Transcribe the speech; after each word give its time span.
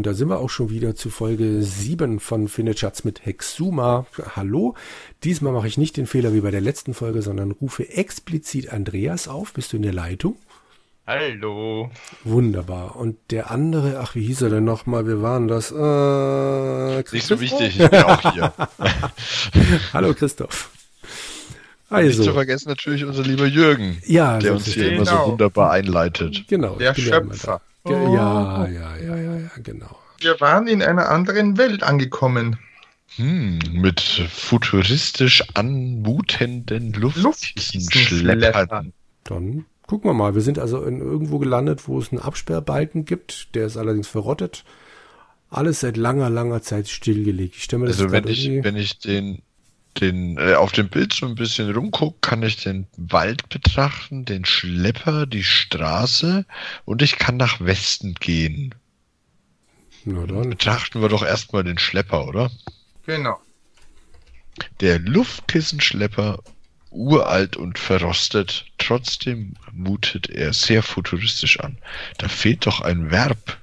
und 0.00 0.06
da 0.06 0.14
sind 0.14 0.30
wir 0.30 0.38
auch 0.38 0.48
schon 0.48 0.70
wieder 0.70 0.94
zu 0.94 1.10
Folge 1.10 1.60
7 1.60 2.20
von 2.20 2.48
Findet 2.48 2.78
Schatz 2.78 3.04
mit 3.04 3.26
Hexuma. 3.26 4.06
Hallo. 4.34 4.74
Diesmal 5.24 5.52
mache 5.52 5.68
ich 5.68 5.76
nicht 5.76 5.98
den 5.98 6.06
Fehler 6.06 6.32
wie 6.32 6.40
bei 6.40 6.50
der 6.50 6.62
letzten 6.62 6.94
Folge, 6.94 7.20
sondern 7.20 7.50
rufe 7.50 7.86
explizit 7.86 8.72
Andreas 8.72 9.28
auf. 9.28 9.52
Bist 9.52 9.74
du 9.74 9.76
in 9.76 9.82
der 9.82 9.92
Leitung? 9.92 10.36
Hallo. 11.06 11.90
Wunderbar. 12.24 12.96
Und 12.96 13.18
der 13.30 13.50
andere, 13.50 14.00
ach, 14.00 14.14
wie 14.14 14.24
hieß 14.24 14.40
er 14.40 14.48
denn 14.48 14.64
nochmal? 14.64 15.06
Wir 15.06 15.20
waren 15.20 15.48
das. 15.48 15.70
Äh, 15.70 17.14
Nicht 17.14 17.26
so 17.26 17.38
wichtig, 17.38 17.78
ich 17.78 17.90
bin 17.90 18.02
auch 18.02 18.32
hier. 18.32 18.54
Hallo 19.92 20.14
Christoph. 20.14 20.70
Also. 21.90 22.06
Nicht 22.06 22.22
zu 22.22 22.32
vergessen 22.32 22.70
natürlich 22.70 23.04
unser 23.04 23.22
lieber 23.22 23.44
Jürgen, 23.44 23.98
ja, 24.06 24.38
der 24.38 24.54
uns 24.54 24.64
hier 24.64 24.84
genau. 24.84 24.96
immer 24.96 25.04
so 25.04 25.10
genau. 25.10 25.26
wunderbar 25.32 25.72
einleitet. 25.72 26.44
Genau. 26.48 26.76
Der 26.76 26.94
Schöpfer. 26.94 27.60
Ja, 27.86 28.02
ja, 28.02 28.66
ja, 28.66 28.96
ja, 28.96 29.16
ja, 29.16 29.36
ja, 29.36 29.50
genau. 29.62 29.98
Wir 30.18 30.40
waren 30.40 30.66
in 30.66 30.82
einer 30.82 31.08
anderen 31.08 31.56
Welt 31.56 31.82
angekommen. 31.82 32.58
Hm, 33.16 33.58
mit 33.72 34.00
futuristisch 34.00 35.42
anmutenden 35.54 36.92
Luftschleppern. 36.92 38.92
Dann 39.24 39.64
gucken 39.86 40.10
wir 40.10 40.14
mal. 40.14 40.34
Wir 40.34 40.42
sind 40.42 40.58
also 40.58 40.84
in 40.84 41.00
irgendwo 41.00 41.38
gelandet, 41.38 41.88
wo 41.88 41.98
es 41.98 42.12
einen 42.12 42.20
Absperrbalken 42.20 43.04
gibt. 43.04 43.54
Der 43.54 43.66
ist 43.66 43.76
allerdings 43.76 44.08
verrottet. 44.08 44.64
Alles 45.48 45.80
seit 45.80 45.96
langer, 45.96 46.30
langer 46.30 46.62
Zeit 46.62 46.88
stillgelegt. 46.88 47.56
Ich 47.56 47.64
stelle 47.64 47.80
mir 47.80 47.86
das 47.86 47.98
also 47.98 48.12
wenn 48.12 48.28
ich, 48.28 48.48
wenn 48.62 48.76
ich 48.76 49.00
den 49.00 49.42
den, 49.98 50.38
äh, 50.38 50.54
auf 50.54 50.72
dem 50.72 50.88
Bild 50.88 51.12
so 51.12 51.26
ein 51.26 51.34
bisschen 51.34 51.70
rumgucke, 51.70 52.18
kann 52.20 52.42
ich 52.42 52.56
den 52.62 52.86
Wald 52.96 53.48
betrachten, 53.48 54.24
den 54.24 54.44
Schlepper, 54.44 55.26
die 55.26 55.44
Straße 55.44 56.46
und 56.84 57.02
ich 57.02 57.18
kann 57.18 57.36
nach 57.36 57.60
Westen 57.60 58.14
gehen. 58.14 58.74
Na 60.04 60.26
dann. 60.26 60.50
Betrachten 60.50 61.02
wir 61.02 61.08
doch 61.08 61.24
erstmal 61.24 61.64
den 61.64 61.78
Schlepper, 61.78 62.26
oder? 62.26 62.50
Genau. 63.06 63.40
Der 64.80 64.98
Luftkissenschlepper, 64.98 66.42
uralt 66.90 67.56
und 67.56 67.78
verrostet, 67.78 68.66
trotzdem 68.78 69.54
mutet 69.72 70.28
er 70.28 70.52
sehr 70.52 70.82
futuristisch 70.82 71.60
an. 71.60 71.78
Da 72.18 72.28
fehlt 72.28 72.66
doch 72.66 72.80
ein 72.80 73.10
Verb. 73.10 73.58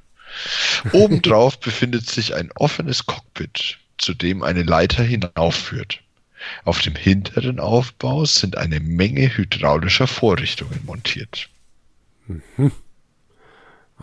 Obendrauf 0.92 1.60
befindet 1.60 2.10
sich 2.10 2.36
ein 2.36 2.52
offenes 2.56 3.06
Cockpit, 3.06 3.80
zu 3.98 4.14
dem 4.14 4.44
eine 4.44 4.64
Leiter 4.64 5.04
hinaufführt. 5.04 6.02
Auf 6.66 6.82
dem 6.82 6.96
hinteren 6.96 7.60
Aufbau 7.60 8.26
sind 8.26 8.58
eine 8.58 8.80
Menge 8.80 9.36
hydraulischer 9.36 10.08
Vorrichtungen 10.08 10.82
montiert. 10.86 11.50
Mhm. 12.28 12.72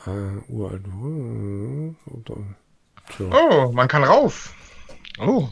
Äh, 0.07 0.51
uralt. 0.51 0.85
Oh, 3.21 3.73
man 3.73 3.89
kann 3.89 4.05
rauf. 4.05 4.55
Oh. 5.19 5.49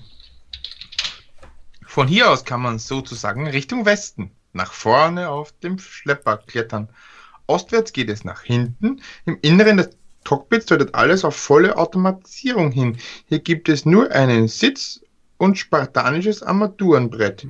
Von 1.87 2.09
hier 2.09 2.31
aus 2.31 2.45
kann 2.45 2.63
man 2.63 2.79
sozusagen 2.79 3.47
Richtung 3.47 3.85
Westen, 3.85 4.31
nach 4.53 4.73
vorne 4.73 5.29
auf 5.29 5.53
dem 5.61 5.79
Schlepper 5.79 6.39
klettern. 6.39 6.89
Ostwärts 7.47 7.93
geht 7.93 8.09
es 8.09 8.25
nach 8.25 8.43
hinten. 8.43 9.03
Im 9.27 9.39
Inneren 9.43 9.77
des 9.77 9.91
Cockpits 10.25 10.67
deutet 10.67 10.95
alles 10.95 11.25
auf 11.25 11.37
volle 11.37 11.77
Automatisierung 11.77 12.73
hin. 12.73 12.97
Hier 13.29 13.41
gibt 13.41 13.69
es 13.69 13.85
nur 13.85 14.11
einen 14.11 14.49
Sitz 14.49 15.02
und 15.43 15.59
spartanisches 15.59 16.45
Armaturenbrett. 16.45 17.49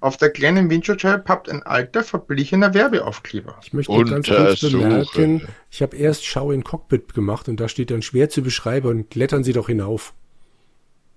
Auf 0.00 0.16
der 0.16 0.30
kleinen 0.30 0.70
Windschutzscheibe 0.70 1.22
pappt 1.22 1.48
ein 1.48 1.62
alter, 1.62 2.02
verblichener 2.02 2.74
Werbeaufkleber. 2.74 3.60
Ich 3.62 3.72
möchte 3.72 3.92
ganz 4.06 4.26
kurz 4.26 4.60
bemerken, 4.60 5.46
ich 5.70 5.80
habe 5.80 5.96
erst 5.96 6.26
Schau 6.26 6.50
in 6.50 6.64
Cockpit 6.64 7.14
gemacht 7.14 7.48
und 7.48 7.60
da 7.60 7.68
steht 7.68 7.92
dann 7.92 8.02
schwer 8.02 8.28
zu 8.28 8.42
beschreiben 8.42 8.88
und 8.88 9.10
klettern 9.10 9.44
Sie 9.44 9.52
doch 9.52 9.68
hinauf. 9.68 10.14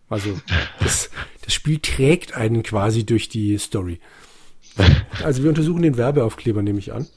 Also 0.10 0.40
das, 0.80 1.10
das 1.44 1.56
Spiel 1.56 1.80
trägt 1.80 2.38
einen 2.38 2.62
quasi 2.62 3.04
durch 3.04 3.28
die 3.28 3.58
Story. 3.58 4.00
Also 5.24 5.42
wir 5.42 5.50
untersuchen 5.50 5.82
den 5.82 5.98
Werbeaufkleber, 5.98 6.62
nehme 6.62 6.78
ich 6.78 6.94
an. 6.94 7.08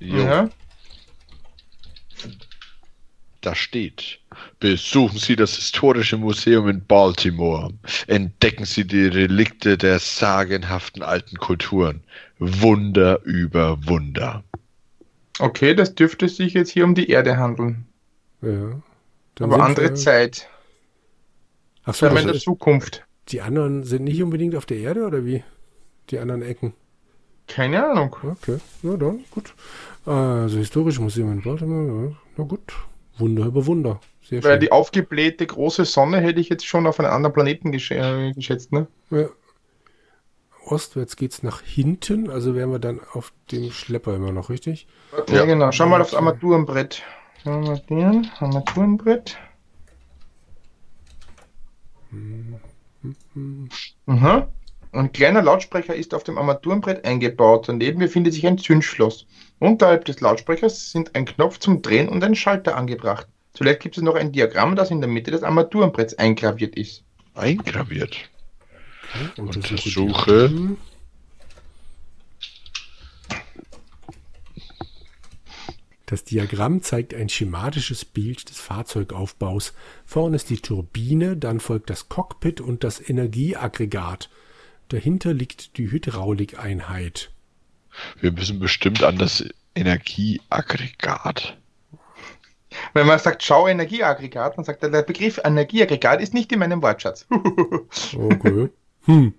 Ja. 0.00 0.50
Da 3.40 3.54
steht 3.54 4.20
Besuchen 4.60 5.18
Sie 5.18 5.36
das 5.36 5.56
Historische 5.56 6.16
Museum 6.16 6.68
in 6.68 6.84
Baltimore. 6.84 7.72
Entdecken 8.06 8.64
Sie 8.64 8.86
die 8.86 9.06
Relikte 9.06 9.78
der 9.78 9.98
sagenhaften 9.98 11.02
alten 11.02 11.36
Kulturen. 11.38 12.02
Wunder 12.38 13.20
über 13.24 13.78
Wunder. 13.86 14.44
Okay, 15.38 15.74
das 15.74 15.94
dürfte 15.94 16.28
sich 16.28 16.54
jetzt 16.54 16.70
hier 16.70 16.84
um 16.84 16.94
die 16.94 17.08
Erde 17.08 17.36
handeln. 17.36 17.86
Ja. 18.42 18.80
Aber 19.40 19.62
andere 19.62 19.90
wir... 19.90 19.94
Zeit. 19.94 20.48
Ach 21.84 21.94
so, 21.94 22.06
also 22.06 22.18
in 22.18 22.26
der 22.26 22.40
Zukunft. 22.40 23.04
Die 23.28 23.40
anderen 23.40 23.84
sind 23.84 24.04
nicht 24.04 24.22
unbedingt 24.22 24.54
auf 24.56 24.66
der 24.66 24.78
Erde 24.78 25.06
oder 25.06 25.24
wie? 25.24 25.44
Die 26.10 26.18
anderen 26.18 26.42
Ecken? 26.42 26.74
Keine 27.46 27.86
Ahnung. 27.88 28.16
Okay, 28.22 28.58
na 28.82 28.96
dann, 28.96 29.24
gut. 29.30 29.54
Also 30.04 30.58
historische 30.58 31.00
Museum 31.00 31.32
in 31.32 31.42
Baltimore, 31.42 32.10
ja. 32.10 32.16
na 32.36 32.44
gut. 32.44 32.74
Wunder 33.18 33.46
über 33.46 33.66
Wunder. 33.66 34.00
Sehr 34.22 34.42
Weil 34.44 34.52
schön. 34.52 34.60
die 34.60 34.72
aufgeblähte 34.72 35.46
große 35.46 35.84
Sonne 35.84 36.20
hätte 36.20 36.40
ich 36.40 36.48
jetzt 36.48 36.66
schon 36.66 36.86
auf 36.86 37.00
einen 37.00 37.08
anderen 37.08 37.32
Planeten 37.32 37.72
gesch 37.72 37.90
äh, 37.90 38.32
geschätzt, 38.32 38.72
ne? 38.72 38.86
Ja. 39.10 39.28
Ostwärts 40.66 41.16
geht's 41.16 41.42
nach 41.42 41.62
hinten, 41.62 42.28
also 42.28 42.54
wären 42.54 42.70
wir 42.70 42.78
dann 42.78 43.00
auf 43.12 43.32
dem 43.50 43.70
Schlepper 43.70 44.14
immer 44.14 44.32
noch, 44.32 44.50
richtig? 44.50 44.86
Ja, 45.28 45.36
ja 45.36 45.44
genau. 45.46 45.72
Schau 45.72 45.86
mal 45.86 46.00
aufs 46.00 46.14
Armaturenbrett. 46.14 47.02
Armaturen, 47.44 48.30
Armaturenbrett. 48.38 49.38
Mhm. 52.10 52.60
Mhm. 53.34 53.68
Ein 54.98 55.12
kleiner 55.12 55.42
Lautsprecher 55.42 55.94
ist 55.94 56.12
auf 56.12 56.24
dem 56.24 56.38
Armaturenbrett 56.38 57.04
eingebaut. 57.04 57.68
Daneben 57.68 58.00
befindet 58.00 58.34
sich 58.34 58.44
ein 58.44 58.58
Zündschloss. 58.58 59.26
Unterhalb 59.60 60.04
des 60.06 60.20
Lautsprechers 60.20 60.90
sind 60.90 61.14
ein 61.14 61.24
Knopf 61.24 61.58
zum 61.58 61.82
Drehen 61.82 62.08
und 62.08 62.24
ein 62.24 62.34
Schalter 62.34 62.76
angebracht. 62.76 63.28
Zuletzt 63.54 63.82
gibt 63.82 63.96
es 63.96 64.02
noch 64.02 64.16
ein 64.16 64.32
Diagramm, 64.32 64.74
das 64.74 64.90
in 64.90 65.00
der 65.00 65.08
Mitte 65.08 65.30
des 65.30 65.44
Armaturenbretts 65.44 66.14
eingraviert 66.14 66.74
ist. 66.76 67.04
Eingraviert? 67.34 68.28
Okay, 69.14 69.40
Untersuche. 69.40 70.76
Das 76.06 76.24
Diagramm 76.24 76.82
zeigt 76.82 77.14
ein 77.14 77.28
schematisches 77.28 78.04
Bild 78.04 78.50
des 78.50 78.58
Fahrzeugaufbaus. 78.58 79.74
Vorne 80.04 80.34
ist 80.34 80.50
die 80.50 80.58
Turbine, 80.58 81.36
dann 81.36 81.60
folgt 81.60 81.88
das 81.88 82.08
Cockpit 82.08 82.60
und 82.60 82.82
das 82.82 83.08
Energieaggregat. 83.08 84.28
Dahinter 84.88 85.34
liegt 85.34 85.76
die 85.76 85.90
Hydraulikeinheit. 85.90 87.30
Wir 88.20 88.32
müssen 88.32 88.58
bestimmt 88.58 89.02
an 89.02 89.18
das 89.18 89.44
Energieaggregat. 89.74 91.58
Wenn 92.94 93.06
man 93.06 93.18
sagt, 93.18 93.42
schau 93.42 93.66
Energieaggregat, 93.66 94.56
dann 94.56 94.64
sagt 94.64 94.82
er, 94.82 94.90
der 94.90 95.02
Begriff 95.02 95.40
Energieaggregat 95.42 96.20
ist 96.20 96.34
nicht 96.34 96.52
in 96.52 96.58
meinem 96.58 96.82
Wortschatz. 96.82 97.26
okay. 98.16 98.68
Hm. 99.04 99.34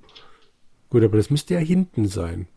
Gut, 0.90 1.04
aber 1.04 1.18
das 1.18 1.30
müsste 1.30 1.54
ja 1.56 1.60
hinten 1.60 2.08
sein. 2.08 2.48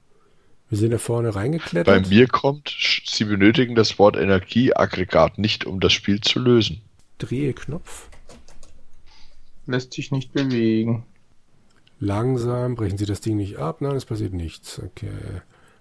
Wir 0.69 0.79
sind 0.79 0.91
da 0.91 0.99
vorne 0.99 1.35
reingeklettert. 1.35 2.03
Bei 2.03 2.09
mir 2.09 2.27
kommt, 2.29 2.75
Sie 3.05 3.25
benötigen 3.25 3.75
das 3.75 3.99
Wort 3.99 4.17
Energieaggregat 4.17 5.39
nicht, 5.39 5.67
um 5.67 5.81
das 5.81 5.93
Spiel 5.93 6.21
zu 6.21 6.39
lösen. 6.39 6.81
Drehe 7.19 7.53
Knopf. 7.53 8.09
Lässt 9.67 9.93
sich 9.93 10.11
nicht 10.11 10.33
bewegen. 10.33 11.05
Langsam, 12.03 12.75
brechen 12.75 12.99
Sie 12.99 13.07
das 13.07 13.21
Ding 13.21 13.37
nicht 13.37 13.59
ab. 13.59 13.81
Nein, 13.81 13.95
es 13.95 14.05
passiert 14.05 14.33
nichts. 14.33 14.81
Okay. 14.85 15.13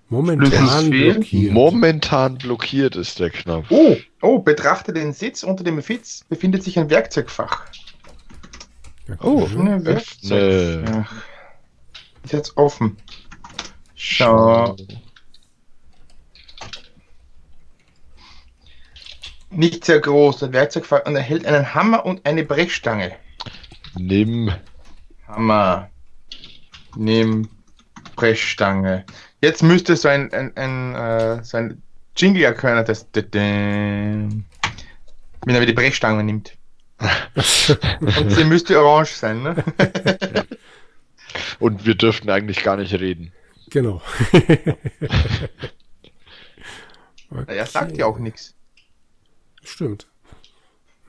Momentan 0.07 0.91
blockiert. 0.91 1.51
Momentan 1.51 2.37
blockiert 2.37 2.95
ist 2.95 3.19
der 3.19 3.31
Knopf. 3.31 3.65
Oh, 3.71 3.95
oh, 4.21 4.37
betrachte 4.37 4.93
den 4.93 5.13
Sitz. 5.13 5.41
Unter 5.41 5.63
dem 5.63 5.81
Sitz 5.81 6.23
befindet 6.29 6.61
sich 6.61 6.77
ein 6.77 6.91
Werkzeugfach. 6.91 7.65
Okay. 9.09 9.17
Oh, 9.23 9.47
ein 9.47 9.83
Werkzeugfach. 9.83 11.11
Ist 12.23 12.33
jetzt 12.33 12.55
offen. 12.55 12.97
Schau. 13.95 14.75
Nicht 19.49 19.85
sehr 19.85 19.99
groß, 20.01 20.37
der 20.37 20.53
Werkzeugfach 20.53 21.03
und 21.07 21.15
erhält 21.15 21.47
einen 21.47 21.73
Hammer 21.73 22.05
und 22.05 22.27
eine 22.27 22.43
Brechstange. 22.43 23.13
Nimm. 23.97 24.53
Hammer. 25.27 25.90
Nimm 26.95 27.49
Brechstange. 28.15 29.05
Jetzt 29.41 29.63
müsste 29.63 29.95
so 29.95 30.07
ein, 30.07 30.31
ein, 30.33 30.55
ein, 30.55 30.95
äh, 30.95 31.43
so 31.43 31.57
ein 31.57 31.81
Jingle 32.15 32.43
erkennen, 32.43 32.85
das 32.85 33.07
wenn 33.13 34.45
er 35.55 35.65
die 35.65 35.73
Brechstange 35.73 36.23
nimmt. 36.23 36.57
Und 37.99 38.29
sie 38.31 38.43
müsste 38.43 38.79
orange 38.79 39.13
sein, 39.13 39.41
ne? 39.41 39.63
Und 41.59 41.85
wir 41.85 41.95
dürften 41.95 42.29
eigentlich 42.29 42.63
gar 42.63 42.77
nicht 42.77 42.93
reden. 42.93 43.31
Genau. 43.69 44.01
okay. 44.31 44.75
Er 47.47 47.65
sagt 47.65 47.97
ja 47.97 48.05
auch 48.05 48.19
nichts. 48.19 48.53
Stimmt. 49.63 50.07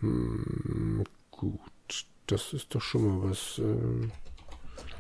Hm, 0.01 1.05
Gut, 1.43 1.61
das 2.29 2.53
ist 2.53 2.73
doch 2.73 2.81
schon 2.81 3.21
mal 3.21 3.31
was. 3.31 3.59
Äh, 3.59 4.09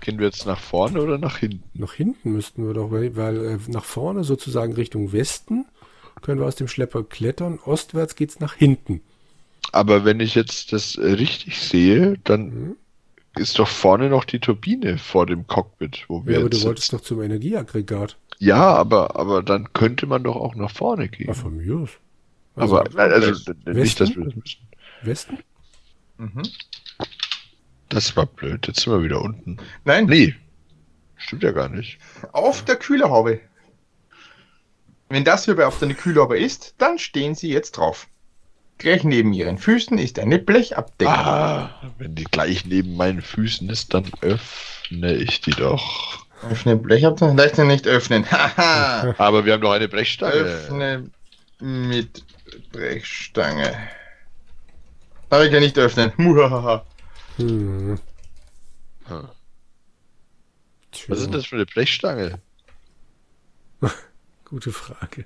Gehen 0.03 0.19
wir 0.19 0.27
jetzt 0.27 0.47
nach 0.47 0.59
vorne 0.59 1.01
oder 1.01 1.17
nach 1.19 1.39
hinten? 1.39 1.63
nach 1.75 1.95
hinten 1.95 2.33
müssten 2.33 2.67
wir 2.67 2.75
doch, 2.75 2.91
weil, 2.91 3.17
weil 3.17 3.45
äh, 3.45 3.59
nach 3.69 3.85
vorne 3.85 4.25
sozusagen 4.25 4.75
Richtung 4.75 5.13
Westen 5.13 5.65
können 6.21 6.41
wir 6.41 6.47
aus 6.47 6.57
dem 6.57 6.69
Schlepper 6.69 7.03
klettern. 7.05 7.59
Ostwärts 7.65 8.15
geht's 8.17 8.39
nach 8.41 8.55
hinten. 8.55 9.01
Aber 9.73 10.05
wenn 10.05 10.21
ich 10.21 10.35
jetzt 10.35 10.73
das 10.73 10.97
äh, 10.97 11.13
richtig 11.13 11.59
sehe, 11.61 12.19
dann 12.25 12.43
Mhm. 12.51 12.77
ist 13.37 13.59
doch 13.59 13.69
vorne 13.69 14.09
noch 14.11 14.25
die 14.25 14.41
Turbine 14.41 14.99
vor 14.99 15.25
dem 15.25 15.47
Cockpit, 15.47 16.05
wo 16.09 16.27
wir 16.27 16.35
Ja, 16.35 16.41
aber 16.41 16.51
du 16.51 16.63
wolltest 16.63 16.93
doch 16.93 17.01
zum 17.01 17.23
Energieaggregat. 17.23 18.17
Ja, 18.39 18.75
aber, 18.75 19.17
aber 19.17 19.43
dann 19.43 19.73
könnte 19.73 20.07
man 20.07 20.25
doch 20.25 20.37
auch 20.37 20.55
nach 20.57 20.71
vorne 20.73 21.09
gehen. 21.09 21.31
Ah, 21.31 21.35
von 21.35 21.57
mir 21.57 21.77
aus. 21.79 21.91
aber 22.57 22.85
nein, 22.95 23.13
also 23.13 23.31
West- 23.31 23.49
d- 23.67 23.73
nicht, 23.73 24.01
dass 24.01 24.11
wir 24.17 24.27
Westen? 24.27 24.35
das 24.35 24.35
müssen. 24.37 24.59
Westen? 25.03 25.39
Mhm. 26.19 26.43
Das 27.93 28.17
war 28.17 28.25
blöd. 28.25 28.67
Jetzt 28.67 28.81
sind 28.81 28.93
wir 28.93 29.03
wieder 29.03 29.21
unten. 29.21 29.59
Nein, 29.85 30.07
Nee. 30.07 30.35
Stimmt 31.17 31.43
ja 31.45 31.53
gar 31.53 31.69
nicht. 31.69 31.99
auf 32.33 32.65
der 32.65 32.77
Kühlerhaube. 32.77 33.39
Wenn 35.09 35.25
das 35.25 35.45
hierbei 35.45 35.67
auf 35.67 35.79
der 35.79 35.93
Kühlerhaube 35.95 36.39
ist, 36.39 36.75
dann 36.79 36.99
stehen 36.99 37.35
Sie 37.35 37.51
jetzt 37.53 37.73
drauf. 37.73 38.09
Gleich 38.79 39.05
neben 39.05 39.33
Ihren 39.35 39.59
Füßen 39.59 39.99
ist 39.99 40.19
eine 40.19 40.39
Blechabdeckung. 40.39 41.15
Ah, 41.15 41.93
wenn 41.99 42.15
die 42.15 42.25
gleich 42.25 42.65
neben 42.65 42.97
meinen 42.97 43.21
Füßen 43.21 43.69
ist, 43.71 43.93
dann 43.95 44.11
öffne 44.23 45.15
ich 45.15 45.41
die 45.43 45.51
doch. 45.53 46.27
Öffne 46.51 46.77
Blechabdeckung. 46.77 47.37
Leicht 47.37 47.59
nicht 47.59 47.87
öffnen. 47.87 48.25
Aber 49.19 49.45
wir 49.45 49.53
haben 49.53 49.61
doch 49.61 49.73
eine 49.73 49.87
Brechstange. 49.87 50.33
Öffne 50.33 51.11
mit 51.61 52.25
Brechstange. 52.73 53.73
Aber 55.31 55.45
ich 55.45 55.53
kann 55.53 55.61
nicht 55.61 55.79
öffnen. 55.79 56.13
Muhahaha. 56.17 56.85
Hm. 57.37 57.99
Hm. 59.07 59.29
Was 61.09 61.21
ist 61.21 61.33
das 61.35 61.47
für 61.47 61.57
eine 61.57 61.67
Brechstange? 61.67 62.39
Gute 64.45 64.73
Frage. 64.73 65.25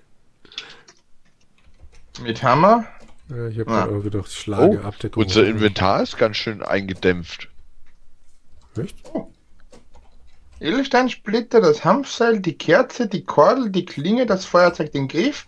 Mit 2.23 2.43
Hammer. 2.43 2.87
Ja, 3.29 3.49
ich 3.49 3.59
habe 3.59 3.71
Ah. 3.73 3.85
auch 3.87 4.03
gedacht, 4.03 4.31
Schlageabdeckung. 4.31 5.25
Unser 5.25 5.47
Inventar 5.47 6.03
ist 6.03 6.17
ganz 6.17 6.37
schön 6.37 6.63
eingedämpft. 6.63 7.49
Echt? 8.77 8.97
Edelsteinsplitter, 10.61 11.61
das 11.61 11.85
Hanfseil, 11.85 12.41
die 12.41 12.57
Kerze, 12.57 13.09
die 13.09 13.25
Kordel, 13.25 13.71
die 13.71 13.85
Klinge, 13.85 14.25
das 14.27 14.45
Feuerzeug, 14.47 14.93
den 14.93 15.09
Griff. 15.09 15.47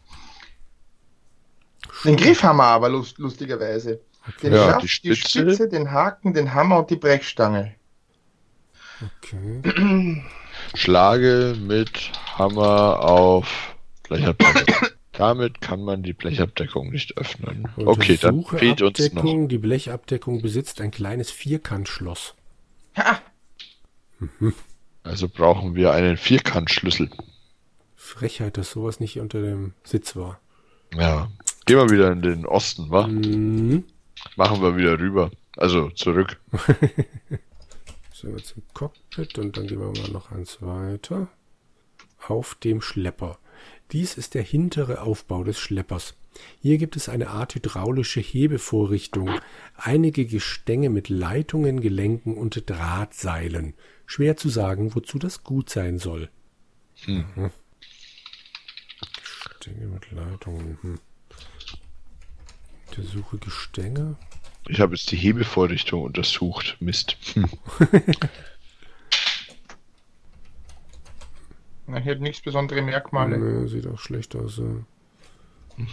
Den 2.05 2.17
Griffhammer 2.17 2.65
aber 2.65 2.89
lust, 2.91 3.19
lustigerweise. 3.19 4.01
Den 4.43 4.53
Ja, 4.53 4.73
Schaft, 4.73 4.83
die 5.03 5.09
die 5.09 5.17
Spitze. 5.17 5.41
Spitze, 5.41 5.69
den 5.69 5.91
Haken, 5.91 6.35
den 6.35 6.55
Hammer 6.55 6.79
und 6.81 6.91
die 6.91 6.97
Brechstange. 6.97 7.75
Okay. 9.23 10.23
Schlage 10.75 11.57
mit 11.61 12.13
Hammer 12.37 13.01
auf 13.01 13.77
Blechabdeckung. 14.09 14.89
Damit 15.13 15.61
kann 15.61 15.83
man 15.83 16.03
die 16.05 16.13
Blechabdeckung 16.13 16.91
nicht 16.91 17.17
öffnen. 17.17 17.69
Okay, 17.77 18.17
dann 18.21 18.45
fehlt 18.45 18.83
uns 18.83 19.13
noch. 19.13 19.49
Die 19.49 19.59
Blechabdeckung 19.59 20.43
besitzt 20.43 20.81
ein 20.81 20.93
kleines 20.93 21.33
Vierkantschloss. 21.33 22.35
Ha! 22.97 23.21
Also 25.03 25.29
brauchen 25.29 25.75
wir 25.75 25.93
einen 25.93 26.17
Vierkantschlüssel. 26.17 27.11
Frechheit, 27.97 28.57
dass 28.59 28.71
sowas 28.71 29.01
nicht 29.01 29.19
unter 29.19 29.43
dem 29.43 29.75
Sitz 29.83 30.15
war. 30.15 30.41
Ja. 30.95 31.31
Gehen 31.67 31.79
wir 31.79 31.91
wieder 31.91 32.13
in 32.13 32.23
den 32.23 32.47
Osten, 32.47 32.91
wa? 32.91 33.07
Mhm. 33.07 33.85
Machen 34.37 34.63
wir 34.63 34.77
wieder 34.77 34.99
rüber. 34.99 35.31
Also 35.57 35.91
zurück. 35.91 36.41
So, 38.21 38.27
jetzt 38.31 38.57
im 38.57 38.65
Cockpit 38.75 39.39
und 39.39 39.57
dann 39.57 39.69
gehen 39.69 39.79
wir 39.79 39.93
mal 39.93 40.11
noch 40.11 40.33
eins 40.33 40.61
weiter. 40.61 41.29
Auf 42.27 42.57
dem 42.57 42.81
Schlepper. 42.81 43.39
Dies 43.93 44.19
ist 44.19 44.35
der 44.35 44.43
hintere 44.43 45.03
Aufbau 45.03 45.45
des 45.45 45.61
Schleppers. 45.61 46.17
Hier 46.61 46.79
gibt 46.79 46.97
es 46.97 47.09
eine 47.09 47.29
Art 47.29 47.55
hydraulische 47.55 48.19
Hebevorrichtung, 48.19 49.31
einige 49.77 50.27
Gestänge 50.27 50.91
mit 50.91 51.09
Leitungen, 51.09 51.81
Gelenken 51.81 52.37
und 52.37 52.69
Drahtseilen. 52.69 53.75
Schwer 54.05 54.37
zu 54.37 54.49
sagen, 54.49 54.97
wozu 54.97 55.21
das 55.21 55.45
gut 55.45 55.71
sein 55.71 56.01
soll. 56.01 56.29
Hm. 57.05 57.25
Mhm. 57.37 57.51
Gestänge 59.23 59.87
mit 59.87 60.11
Leitungen. 60.11 60.79
Hm. 60.83 60.99
Untersuche 62.89 63.39
Gestänge. 63.39 64.17
Ich 64.69 64.81
habe 64.81 64.95
jetzt 64.95 65.11
die 65.11 65.17
Hebevorrichtung 65.17 66.03
untersucht. 66.03 66.77
Mist. 66.81 67.17
Hm. 67.35 67.49
Na, 71.87 71.99
hier 71.99 72.13
hat 72.13 72.21
nichts 72.21 72.43
besondere 72.43 72.83
Merkmale. 72.83 73.39
Nee, 73.39 73.67
sieht 73.69 73.87
auch 73.87 73.99
schlecht 73.99 74.37
aus. 74.37 74.59
Ja. 74.59 74.65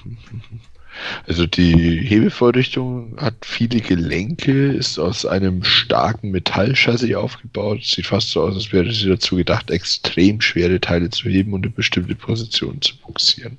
Also 1.28 1.46
die 1.46 1.98
Hebevorrichtung 1.98 3.18
hat 3.18 3.46
viele 3.46 3.82
Gelenke, 3.82 4.72
ist 4.72 4.98
aus 4.98 5.26
einem 5.26 5.64
starken 5.64 6.32
Metallchassis 6.32 7.14
aufgebaut. 7.16 7.84
Sieht 7.84 8.06
fast 8.06 8.30
so 8.30 8.44
aus, 8.44 8.56
als 8.56 8.72
wäre 8.72 8.92
sie 8.92 9.10
dazu 9.10 9.36
gedacht, 9.36 9.72
extrem 9.72 10.40
schwere 10.40 10.80
Teile 10.80 11.10
zu 11.10 11.28
heben 11.28 11.54
und 11.54 11.66
in 11.66 11.74
bestimmte 11.74 12.16
Positionen 12.16 12.82
zu 12.82 12.96
buxieren. 12.98 13.58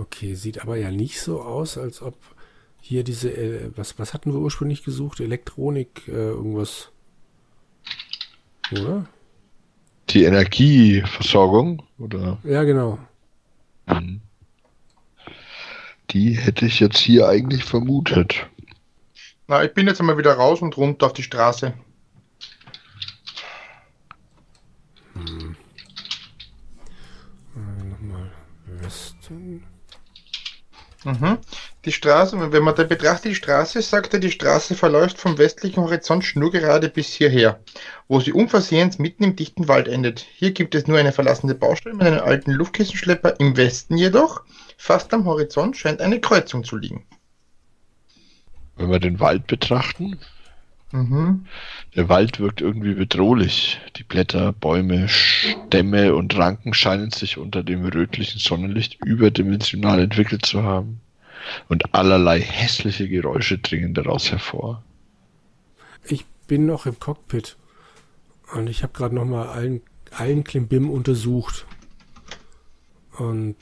Okay, 0.00 0.34
sieht 0.34 0.62
aber 0.62 0.78
ja 0.78 0.90
nicht 0.90 1.20
so 1.20 1.42
aus, 1.42 1.76
als 1.76 2.00
ob 2.00 2.14
hier 2.80 3.04
diese, 3.04 3.30
äh, 3.30 3.70
was, 3.76 3.98
was 3.98 4.14
hatten 4.14 4.32
wir 4.32 4.40
ursprünglich 4.40 4.82
gesucht? 4.82 5.20
Elektronik, 5.20 6.08
äh, 6.08 6.12
irgendwas. 6.12 6.90
Oder? 8.72 9.06
Die 10.08 10.24
Energieversorgung, 10.24 11.82
oder? 11.98 12.38
Ja, 12.44 12.64
genau. 12.64 12.98
Mhm. 13.86 14.22
Die 16.12 16.32
hätte 16.32 16.64
ich 16.64 16.80
jetzt 16.80 16.98
hier 16.98 17.28
eigentlich 17.28 17.64
vermutet. 17.64 18.48
Na, 19.48 19.62
ich 19.62 19.74
bin 19.74 19.86
jetzt 19.86 20.00
einmal 20.00 20.16
wieder 20.16 20.32
raus 20.32 20.62
und 20.62 20.78
runter 20.78 21.06
auf 21.06 21.12
die 21.12 21.22
Straße. 21.22 21.74
Äh, 25.14 25.54
Nochmal 27.84 28.32
Westen. 28.64 29.62
Mhm. 31.04 31.38
Die 31.86 31.92
Straße, 31.92 32.52
wenn 32.52 32.62
man 32.62 32.74
da 32.74 32.84
betrachtet 32.84 33.32
die 33.32 33.34
Straße, 33.34 33.80
sagt 33.80 34.12
er, 34.12 34.20
die 34.20 34.30
Straße 34.30 34.74
verläuft 34.74 35.18
vom 35.18 35.38
westlichen 35.38 35.82
Horizont 35.82 36.24
schnurgerade 36.24 36.90
bis 36.90 37.08
hierher, 37.08 37.60
wo 38.06 38.20
sie 38.20 38.32
unversehens 38.32 38.98
mitten 38.98 39.24
im 39.24 39.36
dichten 39.36 39.66
Wald 39.66 39.88
endet. 39.88 40.26
Hier 40.34 40.50
gibt 40.50 40.74
es 40.74 40.86
nur 40.86 40.98
eine 40.98 41.12
verlassene 41.12 41.54
Baustelle 41.54 41.94
mit 41.94 42.06
einem 42.06 42.20
alten 42.20 42.50
Luftkissenschlepper. 42.50 43.40
Im 43.40 43.56
Westen 43.56 43.96
jedoch, 43.96 44.42
fast 44.76 45.14
am 45.14 45.24
Horizont, 45.24 45.76
scheint 45.76 46.02
eine 46.02 46.20
Kreuzung 46.20 46.64
zu 46.64 46.76
liegen. 46.76 47.06
Wenn 48.76 48.90
wir 48.90 49.00
den 49.00 49.20
Wald 49.20 49.46
betrachten, 49.46 50.18
Mhm. 50.92 51.46
der 51.94 52.08
Wald 52.08 52.40
wirkt 52.40 52.60
irgendwie 52.60 52.94
bedrohlich. 52.94 53.80
Die 53.96 54.02
Blätter, 54.02 54.52
Bäume, 54.52 55.08
Stämme 55.08 56.14
und 56.14 56.36
Ranken 56.36 56.74
scheinen 56.74 57.10
sich 57.10 57.38
unter 57.38 57.62
dem 57.62 57.84
rötlichen 57.84 58.40
Sonnenlicht 58.40 58.98
überdimensional 59.04 60.00
entwickelt 60.00 60.44
zu 60.44 60.64
haben. 60.64 61.00
Und 61.68 61.94
allerlei 61.94 62.40
hässliche 62.40 63.08
Geräusche 63.08 63.58
dringen 63.58 63.94
daraus 63.94 64.30
hervor. 64.30 64.82
Ich 66.04 66.26
bin 66.46 66.66
noch 66.66 66.86
im 66.86 66.98
Cockpit. 66.98 67.56
Und 68.52 68.68
ich 68.68 68.82
habe 68.82 68.92
gerade 68.92 69.14
nochmal 69.14 69.48
allen, 69.48 69.82
allen 70.10 70.44
Klimbim 70.44 70.90
untersucht. 70.90 71.66
Und 73.16 73.56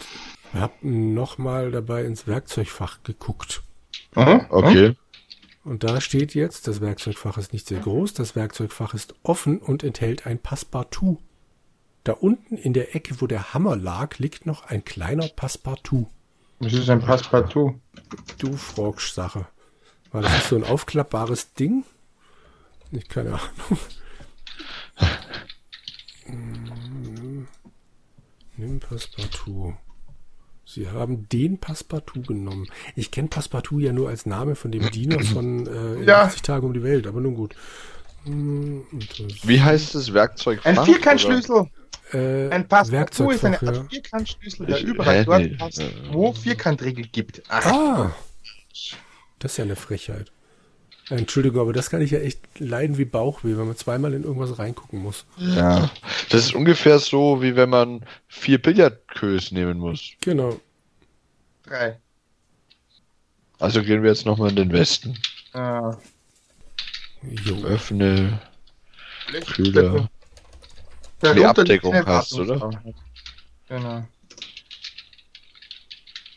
habe 0.54 0.72
nochmal 0.82 1.70
dabei 1.70 2.04
ins 2.04 2.26
Werkzeugfach 2.26 3.02
geguckt. 3.02 3.62
Mhm. 4.14 4.46
Okay. 4.48 4.94
Und 5.68 5.84
da 5.84 6.00
steht 6.00 6.34
jetzt, 6.34 6.66
das 6.66 6.80
Werkzeugfach 6.80 7.36
ist 7.36 7.52
nicht 7.52 7.68
sehr 7.68 7.80
groß, 7.80 8.14
das 8.14 8.34
Werkzeugfach 8.34 8.94
ist 8.94 9.14
offen 9.22 9.58
und 9.58 9.84
enthält 9.84 10.26
ein 10.26 10.38
Passepartout. 10.38 11.18
Da 12.04 12.12
unten 12.14 12.56
in 12.56 12.72
der 12.72 12.96
Ecke, 12.96 13.20
wo 13.20 13.26
der 13.26 13.52
Hammer 13.52 13.76
lag, 13.76 14.18
liegt 14.18 14.46
noch 14.46 14.64
ein 14.64 14.82
kleiner 14.86 15.28
Passepartout. 15.28 16.06
Das 16.58 16.72
ist 16.72 16.88
ein 16.88 17.00
Passepartout. 17.00 17.74
Du 18.38 18.56
Frogsch-Sache. 18.56 19.46
War 20.10 20.22
das 20.22 20.32
nicht 20.32 20.48
so 20.48 20.56
ein 20.56 20.64
aufklappbares 20.64 21.52
Ding? 21.52 21.84
Ich 22.90 23.06
keine 23.06 23.34
Ahnung. 23.34 23.78
Hm. 26.24 27.46
Nimm 28.56 28.80
Passepartout. 28.80 29.76
Sie 30.70 30.90
haben 30.90 31.26
den 31.30 31.56
Passepartout 31.58 32.20
genommen. 32.22 32.68
Ich 32.94 33.10
kenne 33.10 33.28
Passepartout 33.28 33.78
ja 33.78 33.94
nur 33.94 34.10
als 34.10 34.26
Name 34.26 34.54
von 34.54 34.70
dem 34.70 34.90
Diener 34.90 35.18
von 35.24 35.66
äh, 35.66 36.04
Ja. 36.04 36.24
80 36.24 36.42
Tage 36.42 36.66
um 36.66 36.74
die 36.74 36.82
Welt, 36.82 37.06
aber 37.06 37.20
nun 37.22 37.34
gut. 37.34 37.54
Hm, 38.24 38.84
Wie 39.44 39.62
heißt 39.62 39.94
das 39.94 40.12
Werkzeug? 40.12 40.60
Ein 40.64 40.76
Vierkantschlüssel. 40.84 41.68
Äh, 42.12 42.50
Ein 42.50 42.68
Passepartout 42.68 43.30
ist 43.30 43.44
eine 43.46 43.62
Art 43.62 43.76
ja. 43.76 43.84
Vierkantschlüssel, 43.84 44.66
der 44.66 44.78
Ich- 44.78 44.84
überall 44.84 45.24
dort 45.24 45.56
passt, 45.58 45.78
Äh, 45.80 45.90
wo 46.12 46.32
Vierkantregel 46.34 47.06
gibt. 47.06 47.42
Ach, 47.48 47.64
Ah, 47.64 48.14
Das 49.38 49.52
ist 49.52 49.56
ja 49.58 49.64
eine 49.64 49.76
Frechheit. 49.76 50.30
Entschuldigung, 51.10 51.60
aber 51.60 51.72
das 51.72 51.88
kann 51.88 52.02
ich 52.02 52.10
ja 52.10 52.18
echt 52.18 52.40
leiden 52.58 52.98
wie 52.98 53.04
Bauchweh, 53.04 53.56
wenn 53.56 53.66
man 53.66 53.76
zweimal 53.76 54.12
in 54.12 54.24
irgendwas 54.24 54.58
reingucken 54.58 55.00
muss. 55.00 55.24
Ja. 55.38 55.90
Das 56.28 56.44
ist 56.44 56.54
ungefähr 56.54 56.98
so, 56.98 57.40
wie 57.40 57.56
wenn 57.56 57.70
man 57.70 58.04
vier 58.26 58.60
Billardkös 58.60 59.52
nehmen 59.52 59.78
muss. 59.78 60.10
Genau. 60.20 60.60
Drei. 61.64 61.98
Also 63.58 63.82
gehen 63.82 64.02
wir 64.02 64.10
jetzt 64.10 64.26
nochmal 64.26 64.50
in 64.50 64.56
den 64.56 64.72
Westen. 64.72 65.18
Ah, 65.52 65.96
Jo. 67.22 67.64
Öffne 67.64 68.40
Kühler. 69.46 70.08
Die 71.22 71.44
Abdeckung 71.44 71.94
hast, 72.06 72.34
oder? 72.34 72.70
Genau. 73.68 74.06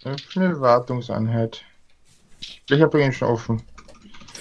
Öffne 0.03 0.59
Wartungseinheit. 0.59 1.63
Ich 2.69 2.81
habe 2.81 3.03
ihn 3.03 3.13
schon 3.13 3.27
offen. 3.27 3.61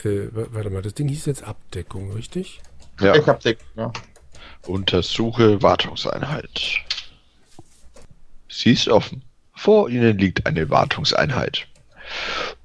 Äh, 0.04 0.34
wa- 0.34 0.46
warte 0.50 0.70
mal, 0.70 0.82
das 0.82 0.94
Ding 0.94 1.08
hieß 1.08 1.26
jetzt 1.26 1.42
Abdeckung, 1.44 2.12
richtig? 2.12 2.60
Ja. 3.00 3.14
Ich 3.14 3.26
habe 3.26 3.42
Deckung, 3.42 3.66
ja. 3.76 3.92
Untersuche 4.66 5.62
Wartungseinheit. 5.62 6.78
Sie 8.48 8.72
ist 8.72 8.88
offen. 8.88 9.22
Vor 9.54 9.88
Ihnen 9.90 10.18
liegt 10.18 10.46
eine 10.46 10.68
Wartungseinheit. 10.70 11.66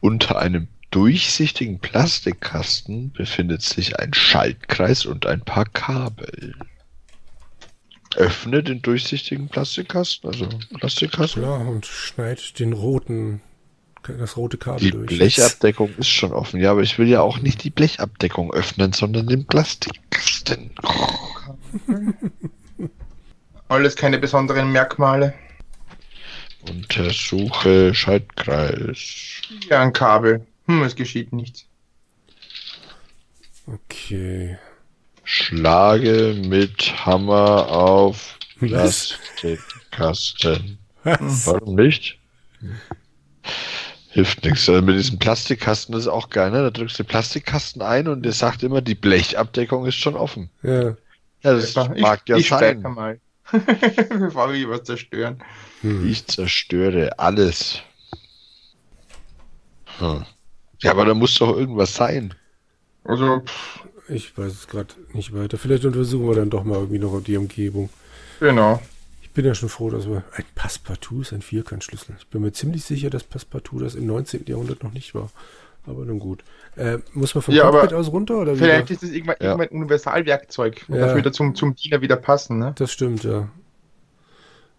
Unter 0.02 0.40
einem 0.40 0.68
durchsichtigen 0.92 1.80
Plastikkasten 1.80 3.12
befindet 3.12 3.62
sich 3.62 4.00
ein 4.00 4.14
Schaltkreis 4.14 5.06
und 5.06 5.26
ein 5.26 5.42
paar 5.42 5.66
Kabel. 5.66 6.56
Öffne 8.16 8.64
den 8.64 8.82
durchsichtigen 8.82 9.50
Plastikkasten, 9.50 10.30
also 10.30 10.48
Plastikkasten. 10.80 11.44
Klar, 11.44 11.68
und 11.68 11.86
schneid 11.86 12.60
den 12.60 12.72
roten, 12.74 13.42
das 14.08 14.38
rote 14.38 14.58
Kabel 14.58 14.80
Die 14.80 14.92
durch. 14.92 15.08
Blechabdeckung 15.08 15.94
ist 15.98 16.10
schon 16.10 16.34
offen, 16.34 16.60
ja, 16.60 16.72
aber 16.72 16.82
ich 16.82 16.98
will 16.98 17.08
ja 17.08 17.22
auch 17.22 17.40
nicht 17.40 17.64
die 17.64 17.70
Blechabdeckung 17.70 18.52
öffnen, 18.54 18.94
sondern 18.94 19.28
den 19.28 19.46
Plastikkasten. 19.46 20.72
Alles 23.68 23.96
keine 23.96 24.20
besonderen 24.20 24.72
Merkmale. 24.72 25.34
Untersuche 26.70 27.94
Schaltkreis. 27.94 29.42
Ja, 29.70 29.82
ein 29.82 29.94
Kabel. 29.94 30.46
Hm, 30.68 30.84
es 30.84 30.96
geschieht 30.96 31.34
nichts. 31.34 31.66
Okay. 33.68 34.58
Schlage 35.24 36.36
mit 36.46 37.06
Hammer 37.06 37.70
auf? 37.70 38.38
Plastikkasten. 38.60 40.78
Was? 41.04 41.48
Warum 41.48 41.76
nicht? 41.76 42.20
Hilft 44.16 44.46
nichts. 44.46 44.70
Also 44.70 44.82
mit 44.82 44.96
diesem 44.96 45.20
Plastikkasten 45.20 45.94
ist 45.94 46.08
auch 46.08 46.30
geil, 46.30 46.50
ne? 46.50 46.62
Da 46.64 46.70
drückst 46.72 46.98
du 46.98 47.04
den 47.04 47.10
Plastikkasten 47.10 47.82
ein 47.82 48.08
und 48.08 48.24
der 48.24 48.32
sagt 48.32 48.64
immer, 48.64 48.80
die 48.80 48.96
Blechabdeckung 48.96 49.86
ist 49.86 49.96
schon 49.96 50.16
offen. 50.16 50.50
Ja. 50.64 50.96
Ja, 51.44 51.54
das 51.54 51.76
ich 51.76 52.02
mag 52.02 52.22
ja 52.30 52.38
ich 52.38 52.48
sein. 52.48 52.82
mal. 52.82 53.20
Bevor 53.52 54.54
wir 54.54 54.70
was 54.70 54.84
zerstören. 54.84 55.44
Hm. 55.82 56.08
Ich 56.10 56.26
zerstöre 56.28 57.20
alles. 57.20 57.82
Hm. 60.00 60.26
Ja, 60.82 60.92
aber 60.92 61.04
da 61.06 61.14
muss 61.14 61.36
doch 61.38 61.56
irgendwas 61.58 61.94
sein. 61.94 62.34
Also, 63.04 63.42
pff, 63.42 63.86
Ich 64.08 64.38
weiß 64.38 64.54
es 64.54 64.68
gerade 64.68 64.94
nicht 65.14 65.34
weiter. 65.34 65.58
Vielleicht 65.58 65.84
untersuchen 65.86 66.28
wir 66.28 66.36
dann 66.36 66.50
doch 66.50 66.64
mal 66.64 66.76
irgendwie 66.80 67.00
noch 67.00 67.20
die 67.22 67.38
Umgebung. 67.38 67.90
genau. 68.40 68.82
Ich 69.36 69.42
bin 69.42 69.46
ja 69.46 69.54
schon 69.54 69.68
froh, 69.68 69.90
dass 69.90 70.08
wir. 70.08 70.24
Ein 70.32 70.46
Passepartout 70.56 71.20
ist 71.24 71.34
ein 71.34 71.42
Vierkantschlüssel. 71.42 72.16
Ich 72.18 72.28
bin 72.28 72.42
mir 72.42 72.54
ziemlich 72.54 72.86
sicher, 72.86 73.10
dass 73.10 73.26
Passepartout 73.26 73.80
das 73.80 73.94
im 73.96 74.06
19. 74.06 74.46
Jahrhundert 74.48 74.82
noch 74.82 74.94
nicht 74.94 75.14
war. 75.14 75.30
Aber 75.86 76.06
nun 76.06 76.20
gut. 76.20 76.46
Äh, 76.78 77.00
muss 77.12 77.36
man 77.36 77.42
vom 77.42 77.54
Ja, 77.54 77.70
Cockpit 77.70 77.92
aus 77.92 78.10
runter 78.14 78.38
oder 78.38 78.56
Vielleicht 78.56 78.90
wieder? 78.92 78.96
ist 78.96 79.04
es 79.04 79.12
irgendwann, 79.12 79.36
Ja. 79.42 79.48
irgendwann 79.48 79.68
ein 79.68 79.76
Universalwerkzeug. 79.76 80.86
Und 80.88 80.96
Ja. 80.96 81.08
das 81.08 81.18
wieder 81.18 81.34
zum, 81.34 81.54
zum 81.54 81.76
Diener 81.76 82.00
wieder 82.00 82.16
passen, 82.16 82.60
ne? 82.60 82.76
Das 82.78 82.94
stimmt, 82.94 83.26
ja. 83.26 83.50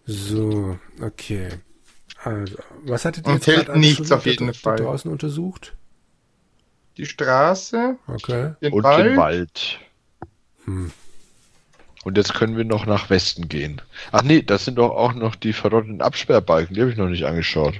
So, 0.07 0.79
okay. 1.03 1.49
Also, 2.23 2.57
was 2.83 3.05
hattet 3.05 3.27
ihr 3.27 3.33
Und 3.33 3.45
jetzt 3.45 3.75
nichts 3.75 4.11
auf 4.11 4.25
jeden 4.25 4.51
Fall. 4.55 4.77
draußen 4.77 5.11
untersucht? 5.11 5.75
Die 6.97 7.05
Straße, 7.05 7.97
Okay. 8.07 8.53
den 8.63 8.73
Und 8.73 8.83
Wald. 8.83 9.05
den 9.05 9.17
Wald. 9.17 9.79
Hm. 10.65 10.91
Und 12.03 12.17
jetzt 12.17 12.33
können 12.33 12.55
wir 12.55 12.63
noch 12.63 12.85
nach 12.85 13.09
Westen 13.09 13.49
gehen. 13.49 13.81
Ach 14.11 14.21
nee, 14.23 14.41
das 14.41 14.65
sind 14.65 14.77
doch 14.77 14.91
auch 14.91 15.13
noch 15.13 15.35
die 15.35 15.53
verrotteten 15.53 16.01
Absperrbalken. 16.01 16.73
Die 16.75 16.81
habe 16.81 16.91
ich 16.91 16.97
noch 16.97 17.09
nicht 17.09 17.25
angeschaut. 17.25 17.73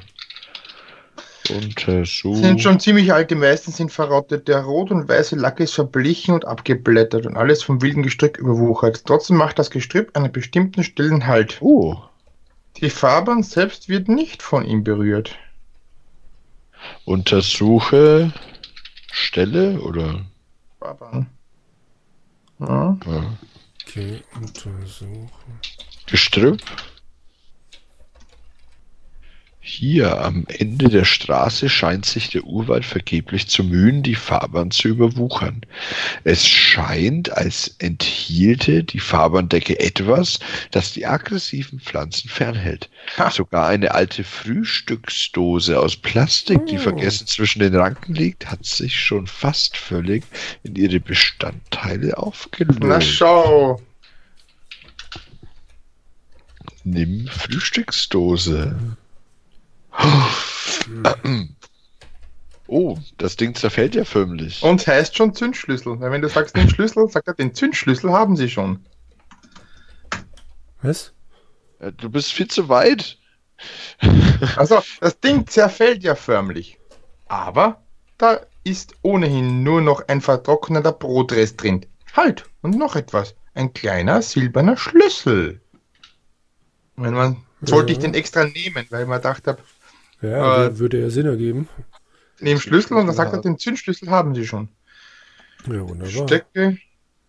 Untersuch. 1.50 2.36
Sind 2.36 2.62
schon 2.62 2.80
ziemlich 2.80 3.14
alt, 3.14 3.32
die 3.32 3.36
meisten 3.36 3.72
sind 3.72 3.92
verrottet. 3.92 4.50
Der 4.50 4.64
rot 4.64 4.92
und 4.92 5.08
weiße 5.08 5.38
Lack 5.38 5.62
ist 5.62 5.74
verblichen 5.74 6.34
und 6.34 6.46
abgeblättert 6.46 7.26
und 7.26 7.38
alles 7.38 7.64
vom 7.64 7.82
wilden 7.82 8.04
Gestrüpp 8.04 8.38
überwuchert. 8.38 9.06
Trotzdem 9.06 9.38
macht 9.38 9.58
das 9.58 9.72
Gestrüpp 9.72 10.18
an 10.18 10.30
bestimmten 10.32 10.84
Stellen 10.84 11.26
Halt. 11.26 11.58
Oh, 11.62 11.96
Die 12.78 12.90
Fahrbahn 12.90 13.44
selbst 13.44 13.88
wird 13.88 14.10
nicht 14.10 14.44
von 14.44 14.66
ihm 14.66 14.84
berührt. 14.84 15.38
untersuche 17.06 18.34
Stelle 19.12 19.80
oder? 19.80 20.26
Fahrbahn. 20.80 21.28
Ja. 22.60 22.98
Ja. 23.06 23.38
Okay, 23.88 24.22
untersuchen. 24.36 25.30
Gestrüpp. 26.08 26.62
Hier 29.70 30.22
am 30.22 30.46
Ende 30.48 30.88
der 30.88 31.04
Straße 31.04 31.68
scheint 31.68 32.06
sich 32.06 32.30
der 32.30 32.46
Urwald 32.46 32.86
vergeblich 32.86 33.50
zu 33.50 33.66
mühen, 33.66 34.02
die 34.02 34.16
Fahrbahn 34.16 34.72
zu 34.72 34.88
überwuchern. 34.88 35.60
Es 36.24 36.48
scheint, 36.48 37.34
als 37.34 37.76
enthielte 37.78 38.86
die 38.86 39.02
Fahrbahndecke 39.02 39.78
etwas, 39.78 40.40
das 40.72 40.94
die 40.94 41.06
aggressiven 41.06 41.82
Pflanzen 41.82 42.30
fernhält. 42.30 42.90
Ha. 43.18 43.30
Sogar 43.30 43.68
eine 43.68 43.94
alte 43.94 44.24
Frühstücksdose 44.24 45.78
aus 45.78 45.98
Plastik, 45.98 46.66
die 46.68 46.78
Oh. 46.78 46.84
vergessen 46.84 47.28
zwischen 47.28 47.60
den 47.60 47.76
Ranken 47.76 48.16
liegt, 48.16 48.50
hat 48.50 48.66
sich 48.66 48.98
schon 48.98 49.28
fast 49.28 49.76
völlig 49.76 50.24
in 50.64 50.78
ihre 50.78 51.02
Bestandteile 51.02 52.18
aufgelöst. 52.18 52.80
Na 52.82 53.02
schau. 53.02 53.82
Nimm 56.86 57.28
Frühstücksdose. 57.28 58.98
Oh, 62.68 62.98
das 63.18 63.36
Ding 63.38 63.56
zerfällt 63.56 63.96
ja 63.96 64.04
förmlich. 64.04 64.62
Und 64.62 64.86
heißt 64.86 65.16
schon 65.16 65.34
Zündschlüssel. 65.34 66.00
Weil 66.00 66.12
wenn 66.12 66.22
du 66.22 66.30
sagst 66.30 66.56
den 66.58 66.70
Schlüssel, 66.70 67.08
sagt 67.10 67.28
er, 67.28 67.34
den 67.34 67.54
Zündschlüssel 67.54 68.12
haben 68.12 68.36
sie 68.36 68.50
schon. 68.50 68.86
Was? 70.82 71.14
Äh, 71.80 71.92
Du 71.94 72.10
bist 72.10 72.34
viel 72.34 72.48
zu 72.48 72.68
weit. 72.70 73.18
Also, 74.56 74.84
das 75.02 75.20
Ding 75.20 75.48
zerfällt 75.48 76.04
ja 76.04 76.14
förmlich. 76.14 76.78
Aber 77.28 77.82
da 78.20 78.42
ist 78.64 78.94
ohnehin 79.02 79.64
nur 79.64 79.82
noch 79.82 80.08
ein 80.08 80.22
vertrockneter 80.22 80.92
Brotrest 80.92 81.62
drin. 81.64 81.84
Halt, 82.14 82.46
und 82.62 82.78
noch 82.78 82.96
etwas. 82.96 83.34
Ein 83.56 83.74
kleiner 83.74 84.22
silberner 84.22 84.78
Schlüssel. 84.78 85.62
Wenn 86.98 87.16
man, 87.16 87.38
sollte 87.62 87.92
ich 87.94 87.98
Ja. 87.98 88.04
den 88.04 88.14
extra 88.14 88.44
nehmen, 88.44 88.86
weil 88.92 89.08
man 89.08 89.22
dachte, 89.24 89.58
Ja, 90.22 90.66
Äh, 90.66 90.80
würde 90.80 91.00
ja 91.02 91.10
Sinn 91.10 91.26
ergeben. 91.28 91.68
nehmen 92.40 92.60
Schlüssel 92.60 92.96
und 92.98 93.08
dann 93.08 93.16
sagt 93.16 93.34
er, 93.34 93.42
den 93.42 93.58
Zündschlüssel 93.60 94.10
haben 94.10 94.34
sie 94.36 94.46
schon. 94.48 94.70
Ja, 95.68 95.88
wunderbar. 95.88 96.28
Stecke 96.28 96.78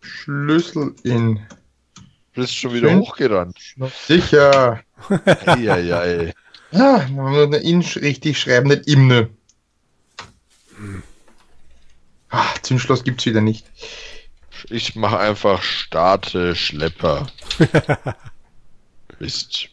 Schlüssel 0.01 0.95
in. 1.03 1.37
Du 2.35 2.43
bist 2.43 2.55
schon 2.57 2.73
wieder 2.73 2.89
Schön. 2.91 3.01
hochgerannt. 3.01 3.59
Sicher. 4.07 4.81
Eieiei. 5.47 6.33
Ja, 6.71 7.07
man 7.11 7.33
muss 7.33 7.47
eine 7.47 7.57
in 7.59 7.81
richtig 7.81 8.39
schreiben, 8.39 8.69
nicht 8.69 8.87
imne. 8.87 9.29
Ah, 12.31 12.47
Zündschloss 12.63 13.05
gibt's 13.05 13.27
wieder 13.27 13.41
nicht. 13.41 13.67
Ich 14.71 14.95
mache 14.97 15.19
einfach 15.19 15.63
Starte 15.63 16.55
Schlepper. 16.55 17.27
Mist. 19.19 19.71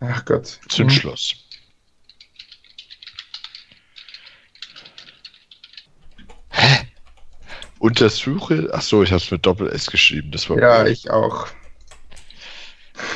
Ach 0.00 0.24
Gott. 0.24 0.58
Zündschloss. 0.68 1.34
Hä? 6.50 6.88
Untersuche. 7.78 8.70
Ach 8.72 8.82
so, 8.82 9.02
ich 9.02 9.10
habe 9.12 9.22
es 9.22 9.30
mit 9.30 9.44
Doppel 9.44 9.68
S 9.68 9.90
geschrieben. 9.90 10.30
Das 10.32 10.48
war 10.48 10.58
Ja, 10.58 10.86
ich 10.86 11.10
auch. 11.10 11.48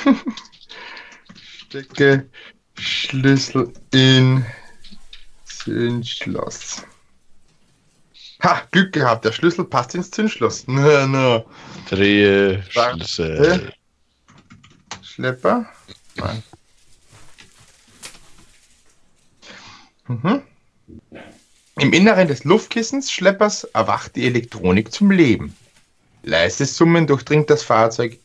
Stecke 1.34 2.28
Schlüssel 2.78 3.72
in 3.92 4.44
Zündschloss. 5.44 6.82
Ha, 8.42 8.62
Glück 8.70 8.92
gehabt, 8.92 9.24
der 9.24 9.32
Schlüssel 9.32 9.64
passt 9.64 9.94
ins 9.94 10.10
Zündschloss. 10.10 10.64
Na, 10.68 11.06
na. 11.06 11.44
Drehe. 11.88 12.62
Schlüssel. 12.68 13.72
Schlepper. 15.02 15.66
Nein. 16.16 16.42
Mhm. 20.08 20.42
Im 21.78 21.92
Inneren 21.92 22.28
des 22.28 22.44
Luftkissensschleppers 22.44 23.64
erwacht 23.64 24.16
die 24.16 24.26
Elektronik 24.26 24.92
zum 24.92 25.10
Leben. 25.10 25.56
Leises 26.22 26.76
Summen 26.76 27.06
durchdringt 27.06 27.50
das 27.50 27.62
Fahrzeug. 27.62 28.18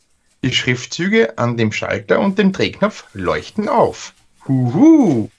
Die 0.43 0.53
Schriftzüge 0.53 1.37
an 1.37 1.57
dem 1.57 1.71
Schalter 1.71 2.19
und 2.19 2.37
dem 2.39 2.51
Drehknopf 2.51 3.05
leuchten 3.13 3.67
auf. 3.67 4.13
Huhu! 4.47 5.29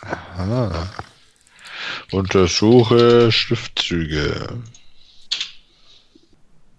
Aha. 0.00 0.90
Untersuche 2.10 3.32
Schriftzüge. 3.32 4.62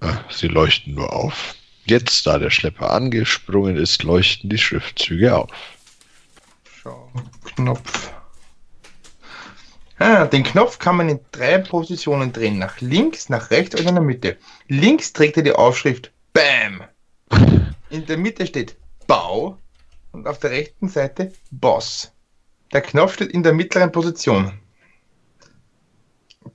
Ah, 0.02 0.18
sie 0.30 0.48
leuchten 0.48 0.96
nur 0.96 1.12
auf. 1.12 1.56
Jetzt, 1.86 2.28
da 2.28 2.38
der 2.38 2.52
Schlepper 2.52 2.92
angesprungen 2.92 3.76
ist, 3.76 4.04
leuchten 4.04 4.50
die 4.50 4.58
Schriftzüge 4.58 5.36
auf. 5.36 5.52
Schau, 6.82 7.12
Knopf. 7.44 8.12
Ah, 10.00 10.26
den 10.26 10.44
Knopf 10.44 10.80
kann 10.80 10.96
man 10.96 11.10
in 11.10 11.20
drei 11.32 11.58
Positionen 11.58 12.32
drehen. 12.32 12.58
Nach 12.58 12.80
links, 12.80 13.28
nach 13.28 13.52
rechts 13.52 13.76
oder 13.76 13.90
in 13.90 13.96
der 13.96 14.04
Mitte. 14.04 14.38
Links 14.70 15.12
trägt 15.12 15.36
er 15.36 15.44
die 15.44 15.52
Aufschrift 15.52 16.12
BAM. 16.32 16.84
In 17.90 18.06
der 18.06 18.18
Mitte 18.18 18.48
steht 18.48 18.78
Bau 19.08 19.58
und 20.14 20.26
auf 20.26 20.40
der 20.40 20.52
rechten 20.52 20.88
Seite 20.88 21.34
Boss. 21.52 22.14
Der 22.72 22.82
Knopf 22.82 23.16
steht 23.16 23.32
in 23.32 23.44
der 23.44 23.54
mittleren 23.54 23.92
Position. 23.92 24.54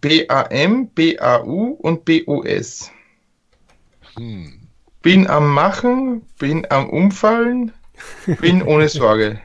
BAM, 0.01 0.89
BAU 0.95 1.77
und 1.81 2.05
BOS. 2.07 2.91
Hm. 4.17 4.69
Bin 5.03 5.27
am 5.27 5.53
Machen, 5.53 6.23
bin 6.39 6.67
am 6.71 6.89
Umfallen, 6.89 7.73
bin 8.41 8.63
ohne 8.63 8.89
Sorge. 8.89 9.39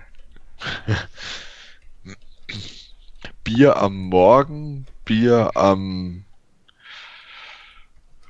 Bier 3.50 3.78
am 3.78 3.96
Morgen, 4.10 4.86
Bier 5.06 5.50
am 5.56 6.24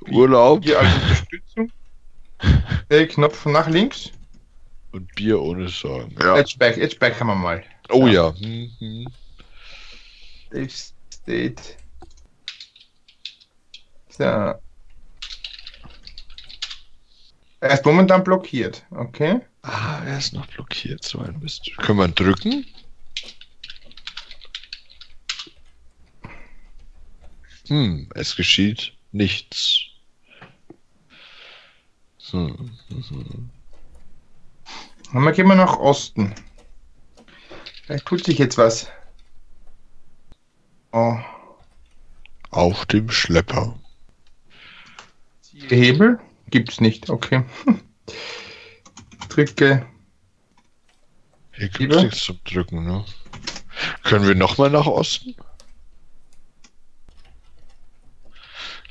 Urlaub 0.09 0.63
Hier 0.63 0.79
als 0.79 0.93
Unterstützung. 0.95 1.71
Der 2.89 3.05
Knopf 3.05 3.45
nach 3.45 3.67
links. 3.67 4.11
und 4.93 5.13
Bier 5.15 5.41
ohne 5.41 5.67
Sorgen. 5.67 6.15
Ja. 6.21 6.37
Jetzt, 6.37 6.51
speich, 6.51 6.77
jetzt 6.77 6.95
speichern 6.95 7.27
wir 7.27 7.35
mal. 7.35 7.65
Oh 7.89 8.07
ja. 8.07 8.33
Hm, 8.33 8.71
hm. 8.79 9.07
Safe 10.53 10.93
State. 11.13 11.63
So. 14.07 14.23
Er 14.23 14.61
ist 17.61 17.85
momentan 17.85 18.23
blockiert, 18.23 18.85
okay? 18.91 19.41
Ah, 19.63 20.01
er 20.05 20.17
ist 20.17 20.31
noch 20.31 20.47
blockiert, 20.47 21.03
so 21.03 21.19
ein 21.19 21.37
Mist. 21.39 21.69
Können 21.75 21.99
wir 21.99 22.07
drücken? 22.07 22.65
Hm, 27.69 28.09
es 28.15 28.35
geschieht 28.35 28.93
nichts. 29.11 29.85
Hm. 32.31 32.71
Und 35.13 35.25
dann 35.25 35.33
gehen 35.33 35.47
wir 35.47 35.55
nach 35.55 35.77
Osten. 35.77 36.33
Vielleicht 37.85 38.05
tut 38.05 38.23
sich 38.23 38.39
jetzt 38.39 38.57
was. 38.57 38.87
Oh. 40.91 41.17
Auf 42.49 42.85
dem 42.87 43.09
Schlepper. 43.09 43.79
Ziehe 45.41 45.67
Hebel? 45.69 46.19
Gibt's 46.49 46.81
nicht, 46.81 47.09
okay. 47.11 47.43
Drücke. 49.29 49.85
Hier 51.51 51.67
gibt 51.67 51.79
Liebe? 51.79 51.95
es 51.95 52.03
nichts 52.03 52.23
zum 52.23 52.39
Drücken, 52.45 52.83
ne? 52.83 53.05
Können 54.03 54.27
wir 54.27 54.35
nochmal 54.35 54.71
nach 54.71 54.87
Osten? 54.87 55.35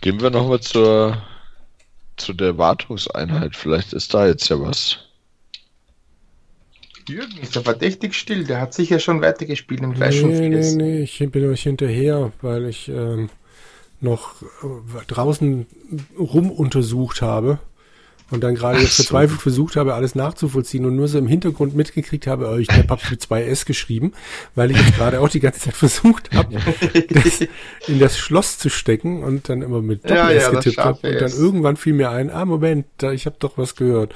Gehen 0.00 0.20
wir 0.20 0.30
nochmal 0.30 0.60
zur, 0.60 1.20
zu 2.16 2.32
der 2.32 2.56
Wartungseinheit. 2.58 3.56
Vielleicht 3.56 3.92
ist 3.92 4.14
da 4.14 4.26
jetzt 4.26 4.48
ja 4.48 4.60
was. 4.60 4.98
Jürgen 7.08 7.38
ist 7.38 7.54
ja 7.54 7.62
verdächtig 7.62 8.14
still. 8.14 8.44
Der 8.44 8.60
hat 8.60 8.74
sicher 8.74 8.98
schon 9.00 9.22
weitergespielt 9.22 9.80
und 9.80 9.98
weiß 9.98 10.14
schon 10.14 10.30
Nee, 10.30 10.40
nee, 10.40 10.48
vieles. 10.50 10.74
nee, 10.74 11.02
ich 11.02 11.18
bin 11.30 11.50
euch 11.50 11.62
hinterher, 11.62 12.32
weil 12.42 12.66
ich 12.66 12.88
ähm, 12.88 13.30
noch 14.00 14.42
äh, 14.42 15.04
draußen 15.06 15.66
rum 16.18 16.50
untersucht 16.50 17.22
habe 17.22 17.58
und 18.30 18.42
dann 18.42 18.54
gerade 18.54 18.78
jetzt 18.78 18.88
Ach 18.88 18.96
so. 18.96 19.02
verzweifelt 19.04 19.40
versucht 19.40 19.76
habe, 19.76 19.94
alles 19.94 20.14
nachzuvollziehen 20.14 20.84
und 20.84 20.96
nur 20.96 21.08
so 21.08 21.18
im 21.18 21.26
Hintergrund 21.26 21.74
mitgekriegt 21.74 22.26
habe, 22.26 22.48
oh, 22.50 22.56
ich 22.56 22.68
habe 22.68 22.98
mit 23.10 23.22
zwei 23.22 23.44
S 23.44 23.64
geschrieben, 23.64 24.12
weil 24.54 24.70
ich 24.70 24.76
jetzt 24.76 24.96
gerade 24.96 25.20
auch 25.20 25.28
die 25.28 25.40
ganze 25.40 25.60
Zeit 25.60 25.74
versucht 25.74 26.34
habe, 26.34 26.56
das 27.10 27.40
in 27.86 27.98
das 27.98 28.18
Schloss 28.18 28.58
zu 28.58 28.68
stecken 28.68 29.22
und 29.22 29.48
dann 29.48 29.62
immer 29.62 29.80
mit 29.80 30.04
Doppel-S 30.04 30.44
ja, 30.44 30.50
getippt 30.50 30.78
habe. 30.78 31.08
Und 31.08 31.20
dann 31.20 31.32
irgendwann 31.32 31.76
fiel 31.76 31.94
mir 31.94 32.10
ein, 32.10 32.30
ah 32.30 32.44
Moment, 32.44 32.86
da, 32.98 33.12
ich 33.12 33.26
habe 33.26 33.36
doch 33.38 33.56
was 33.56 33.76
gehört. 33.76 34.14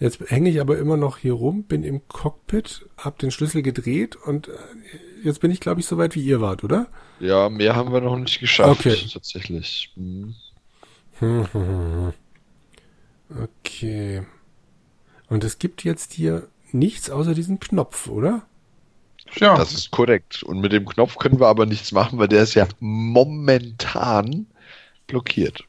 Jetzt 0.00 0.20
hänge 0.28 0.50
ich 0.50 0.60
aber 0.60 0.76
immer 0.78 0.96
noch 0.96 1.18
hier 1.18 1.34
rum, 1.34 1.64
bin 1.64 1.84
im 1.84 2.06
Cockpit, 2.08 2.86
habe 2.98 3.16
den 3.18 3.30
Schlüssel 3.30 3.62
gedreht 3.62 4.16
und 4.16 4.48
äh, 4.48 4.52
jetzt 5.22 5.40
bin 5.40 5.50
ich, 5.50 5.60
glaube 5.60 5.80
ich, 5.80 5.86
so 5.86 5.96
weit 5.98 6.14
wie 6.16 6.22
ihr 6.22 6.40
wart, 6.40 6.64
oder? 6.64 6.88
Ja, 7.20 7.48
mehr 7.48 7.76
haben 7.76 7.92
wir 7.92 8.00
noch 8.00 8.18
nicht 8.18 8.40
geschafft. 8.40 8.80
Okay. 8.80 8.96
Tatsächlich. 9.12 9.92
Hm. 9.96 10.34
Okay. 13.42 14.26
Und 15.28 15.44
es 15.44 15.58
gibt 15.58 15.84
jetzt 15.84 16.12
hier 16.12 16.48
nichts 16.72 17.10
außer 17.10 17.34
diesen 17.34 17.60
Knopf, 17.60 18.08
oder? 18.08 18.46
Ja, 19.36 19.56
Das 19.56 19.72
ist 19.72 19.90
korrekt. 19.90 20.42
Und 20.42 20.60
mit 20.60 20.72
dem 20.72 20.86
Knopf 20.86 21.16
können 21.16 21.40
wir 21.40 21.48
aber 21.48 21.66
nichts 21.66 21.92
machen, 21.92 22.18
weil 22.18 22.28
der 22.28 22.42
ist 22.42 22.54
ja 22.54 22.68
momentan 22.78 24.46
blockiert. 25.06 25.64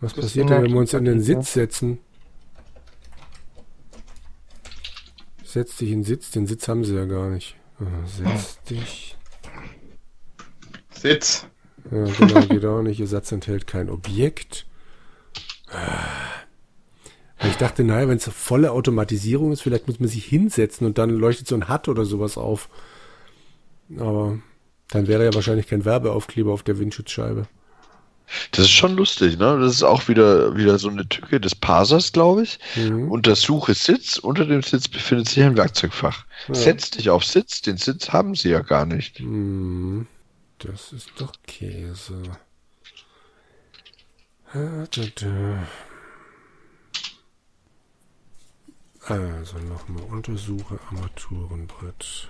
Was 0.00 0.12
Das 0.14 0.24
passiert 0.24 0.50
denn, 0.50 0.62
wenn 0.62 0.72
wir 0.72 0.80
uns 0.80 0.92
in 0.92 1.04
den. 1.04 1.20
Sitz 1.22 1.54
setzen? 1.54 1.98
Setz 5.42 5.76
dich 5.76 5.90
in 5.90 6.00
den 6.00 6.04
Sitz, 6.04 6.30
den 6.32 6.46
Sitz 6.46 6.68
haben 6.68 6.84
sie 6.84 6.94
ja 6.94 7.04
gar 7.06 7.30
nicht. 7.30 7.56
Setz 8.06 8.60
dich. 8.64 9.16
Sitz. 10.92 11.46
Ja, 11.90 12.04
genau, 12.04 12.40
geht 12.46 12.64
auch 12.64 12.82
nicht. 12.82 12.98
Ihr 13.00 13.06
Satz 13.06 13.30
enthält 13.32 13.66
kein 13.66 13.88
Objekt. 13.88 14.66
Ich 17.54 17.58
dachte, 17.58 17.84
naja, 17.84 18.08
wenn 18.08 18.16
es 18.16 18.28
volle 18.28 18.72
Automatisierung 18.72 19.52
ist, 19.52 19.60
vielleicht 19.60 19.86
muss 19.86 20.00
man 20.00 20.08
sich 20.08 20.24
hinsetzen 20.24 20.88
und 20.88 20.98
dann 20.98 21.08
leuchtet 21.08 21.46
so 21.46 21.54
ein 21.54 21.68
HUD 21.68 21.86
oder 21.86 22.04
sowas 22.04 22.36
auf. 22.36 22.68
Aber 23.96 24.40
dann 24.88 25.06
wäre 25.06 25.24
ja 25.24 25.32
wahrscheinlich 25.32 25.68
kein 25.68 25.84
Werbeaufkleber 25.84 26.52
auf 26.52 26.64
der 26.64 26.80
Windschutzscheibe. 26.80 27.46
Das 28.50 28.64
ist 28.64 28.72
schon 28.72 28.96
lustig, 28.96 29.38
ne? 29.38 29.56
Das 29.60 29.72
ist 29.72 29.84
auch 29.84 30.08
wieder, 30.08 30.56
wieder 30.56 30.80
so 30.80 30.88
eine 30.88 31.08
Tücke 31.08 31.38
des 31.40 31.54
Parsers, 31.54 32.10
glaube 32.10 32.42
ich. 32.42 32.58
Mhm. 32.74 33.08
Untersuche 33.12 33.74
Sitz. 33.74 34.18
Unter 34.18 34.46
dem 34.46 34.64
Sitz 34.64 34.88
befindet 34.88 35.28
sich 35.28 35.44
ein 35.44 35.56
Werkzeugfach. 35.56 36.24
Ja. 36.48 36.54
Setz 36.56 36.90
dich 36.90 37.08
auf 37.08 37.24
Sitz. 37.24 37.62
Den 37.62 37.76
Sitz 37.76 38.10
haben 38.10 38.34
sie 38.34 38.48
ja 38.48 38.62
gar 38.62 38.84
nicht. 38.84 39.20
Hm, 39.20 40.08
Das 40.58 40.92
ist 40.92 41.10
doch 41.18 41.32
Käse. 41.46 42.20
Da, 44.52 44.86
da. 44.90 45.68
Also 49.06 49.58
nochmal 49.58 50.02
untersuche 50.10 50.78
Armaturenbrett. 50.90 52.28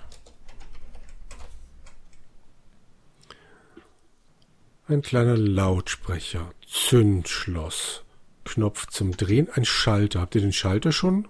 Ein 4.87 5.01
kleiner 5.01 5.37
Lautsprecher, 5.37 6.51
Zündschloss, 6.67 8.03
Knopf 8.43 8.87
zum 8.87 9.15
Drehen, 9.17 9.47
ein 9.53 9.65
Schalter. 9.65 10.19
Habt 10.21 10.35
ihr 10.35 10.41
den 10.41 10.53
Schalter 10.53 10.91
schon? 10.91 11.27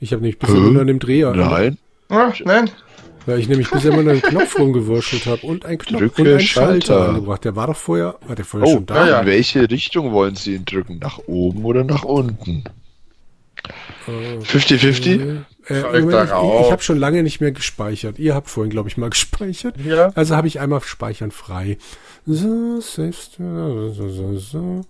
Ich 0.00 0.12
habe 0.12 0.22
nämlich 0.22 0.38
bisher 0.38 0.56
immer 0.56 0.70
nur 0.70 0.80
an 0.82 0.86
dem 0.86 0.98
Dreher. 1.00 1.34
Nein. 1.34 1.78
Ah, 2.08 2.32
nein. 2.44 2.70
Weil 3.26 3.40
ich 3.40 3.48
nämlich 3.48 3.70
bisher 3.70 3.92
immer 3.92 4.08
einen 4.10 4.22
Knopf 4.22 4.58
rumgewurschtelt 4.58 5.26
habe 5.26 5.46
und 5.46 5.64
einen 5.64 5.78
Knopf 5.78 6.00
Drücke 6.00 6.22
und 6.22 6.28
einen 6.28 6.40
Schalter. 6.40 6.86
Schalter. 6.86 7.08
angebracht. 7.10 7.44
Der 7.44 7.56
war 7.56 7.66
doch 7.66 7.76
vorher, 7.76 8.18
war 8.26 8.36
der 8.36 8.44
vorher 8.44 8.68
Oh, 8.68 8.74
schon 8.74 8.86
da? 8.86 9.08
ja. 9.08 9.20
in 9.20 9.26
welche 9.26 9.68
Richtung 9.70 10.12
wollen 10.12 10.36
Sie 10.36 10.54
ihn 10.54 10.64
drücken? 10.64 10.98
Nach 10.98 11.18
oben 11.26 11.64
oder 11.64 11.84
nach 11.84 12.04
unten? 12.04 12.64
Äh, 14.08 14.38
50-50? 14.38 15.44
Äh, 15.68 16.00
Moment, 16.00 16.30
ich 16.30 16.66
ich 16.66 16.72
habe 16.72 16.82
schon 16.82 16.98
lange 16.98 17.22
nicht 17.22 17.40
mehr 17.40 17.52
gespeichert. 17.52 18.18
Ihr 18.18 18.34
habt 18.34 18.48
vorhin, 18.50 18.70
glaube 18.70 18.88
ich, 18.88 18.96
mal 18.96 19.10
gespeichert. 19.16 19.76
Ja. 19.78 20.10
Also 20.14 20.36
habe 20.36 20.46
ich 20.48 20.60
einmal 20.60 20.80
Speichern 20.82 21.30
frei. 21.30 21.78
So, 22.26 22.80
savest, 22.80 23.36
so, 23.38 23.92
so, 23.92 24.08
so, 24.08 24.36
so. 24.36 24.80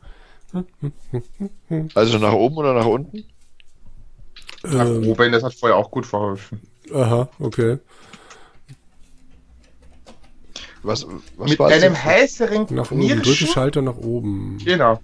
Also 1.95 2.19
nach 2.19 2.33
oben 2.33 2.57
oder 2.57 2.75
nach 2.75 2.87
unten? 2.87 3.25
Nach 4.63 4.87
Ähm, 4.87 5.07
oben, 5.09 5.33
das 5.33 5.43
hat 5.43 5.55
vorher 5.55 5.77
auch 5.77 5.91
gut 5.91 6.07
verholfen. 6.07 6.61
aha, 6.93 7.29
okay. 7.39 7.79
Was, 10.83 11.07
was 11.37 11.51
Mit 11.51 11.59
war 11.59 11.71
das 11.71 11.83
einem 11.83 11.95
jetzt? 11.95 12.05
heißeren 12.05 12.67
Nach 12.71 12.91
oben, 12.91 13.23
drücke 13.23 13.47
Schalter 13.47 13.81
nach 13.83 13.97
oben. 13.97 14.59
genau, 14.65 15.01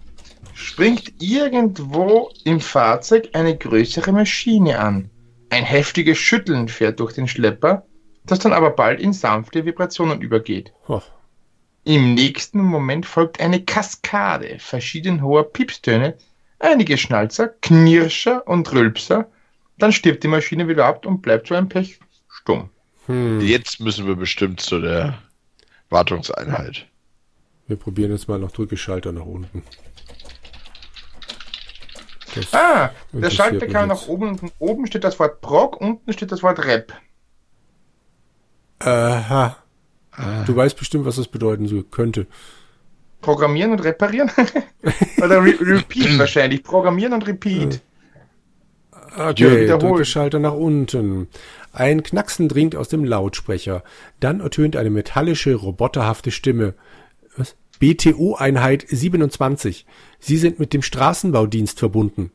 springt 0.60 1.12
irgendwo 1.20 2.30
im 2.44 2.60
Fahrzeug 2.60 3.30
eine 3.32 3.56
größere 3.56 4.12
Maschine 4.12 4.78
an. 4.78 5.10
Ein 5.50 5.64
heftiges 5.64 6.18
Schütteln 6.18 6.68
fährt 6.68 7.00
durch 7.00 7.12
den 7.12 7.26
Schlepper 7.26 7.84
das 8.24 8.38
dann 8.38 8.52
aber 8.52 8.70
bald 8.70 9.00
in 9.00 9.12
sanfte 9.12 9.64
Vibrationen 9.64 10.20
übergeht. 10.20 10.72
Oh. 10.88 11.02
Im 11.84 12.14
nächsten 12.14 12.60
Moment 12.60 13.06
folgt 13.06 13.40
eine 13.40 13.64
Kaskade 13.64 14.58
verschieden 14.58 15.22
hoher 15.22 15.50
Piepstöne, 15.50 16.16
einige 16.58 16.98
Schnalzer, 16.98 17.48
Knirscher 17.48 18.46
und 18.46 18.70
Rülpser. 18.72 19.30
Dann 19.78 19.92
stirbt 19.92 20.22
die 20.22 20.28
Maschine 20.28 20.68
wieder 20.68 20.86
ab 20.86 21.06
und 21.06 21.22
bleibt 21.22 21.48
so 21.48 21.54
ein 21.54 21.68
Pech 21.68 21.98
stumm. 22.28 22.68
Hm. 23.06 23.40
Jetzt 23.40 23.80
müssen 23.80 24.06
wir 24.06 24.14
bestimmt 24.14 24.60
zu 24.60 24.80
der 24.80 25.18
Wartungseinheit. 25.88 26.86
Wir 27.66 27.76
probieren 27.76 28.10
jetzt 28.10 28.28
mal 28.28 28.38
noch 28.38 28.52
Drückeschalter 28.52 29.12
nach 29.12 29.24
unten. 29.24 29.62
Das 32.34 32.52
Ah, 32.54 32.90
der 33.12 33.30
Schalter 33.30 33.66
jetzt. 33.66 33.86
nach 33.86 34.06
oben 34.08 34.38
und 34.38 34.52
oben 34.58 34.86
steht 34.86 35.04
das 35.04 35.18
Wort 35.18 35.40
Prog, 35.40 35.80
unten 35.80 36.12
steht 36.12 36.32
das 36.32 36.42
Wort 36.42 36.64
Rap. 36.64 36.92
Aha. 38.80 39.56
Ah. 40.12 40.44
Du 40.44 40.56
weißt 40.56 40.76
bestimmt, 40.76 41.04
was 41.04 41.16
das 41.16 41.28
bedeuten 41.28 41.90
könnte. 41.90 42.26
Programmieren 43.20 43.72
und 43.72 43.84
reparieren? 43.84 44.30
Oder 45.22 45.42
re 45.44 45.54
Repeat 45.60 46.18
wahrscheinlich. 46.18 46.62
Programmieren 46.62 47.12
und 47.12 47.26
Repeat. 47.26 47.80
Okay, 49.16 49.62
wiederholen. 49.62 49.80
Drückeschalter 49.80 50.38
nach 50.38 50.54
unten. 50.54 51.28
Ein 51.72 52.02
Knacksen 52.02 52.48
dringt 52.48 52.76
aus 52.76 52.88
dem 52.88 53.04
Lautsprecher. 53.04 53.82
Dann 54.20 54.40
ertönt 54.40 54.76
eine 54.76 54.90
metallische, 54.90 55.54
roboterhafte 55.54 56.30
Stimme. 56.30 56.74
Was? 57.36 57.56
BTO-Einheit 57.80 58.86
27. 58.88 59.86
Sie 60.20 60.36
sind 60.36 60.58
mit 60.58 60.72
dem 60.72 60.82
Straßenbaudienst 60.82 61.78
verbunden. 61.78 62.30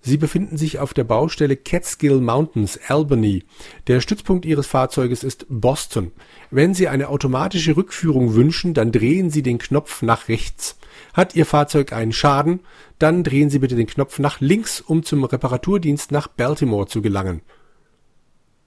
Sie 0.00 0.16
befinden 0.16 0.56
sich 0.56 0.78
auf 0.78 0.94
der 0.94 1.02
Baustelle 1.04 1.56
Catskill 1.56 2.20
Mountains, 2.20 2.78
Albany. 2.86 3.42
Der 3.88 4.00
Stützpunkt 4.00 4.46
Ihres 4.46 4.66
Fahrzeuges 4.68 5.24
ist 5.24 5.46
Boston. 5.48 6.12
Wenn 6.52 6.72
Sie 6.72 6.86
eine 6.88 7.08
automatische 7.08 7.76
Rückführung 7.76 8.34
wünschen, 8.34 8.74
dann 8.74 8.92
drehen 8.92 9.30
Sie 9.30 9.42
den 9.42 9.58
Knopf 9.58 10.02
nach 10.02 10.28
rechts. 10.28 10.78
Hat 11.14 11.34
Ihr 11.34 11.46
Fahrzeug 11.46 11.92
einen 11.92 12.12
Schaden, 12.12 12.60
dann 13.00 13.24
drehen 13.24 13.50
Sie 13.50 13.58
bitte 13.58 13.74
den 13.74 13.88
Knopf 13.88 14.20
nach 14.20 14.40
links, 14.40 14.80
um 14.80 15.02
zum 15.02 15.24
Reparaturdienst 15.24 16.12
nach 16.12 16.28
Baltimore 16.28 16.86
zu 16.86 17.02
gelangen. 17.02 17.42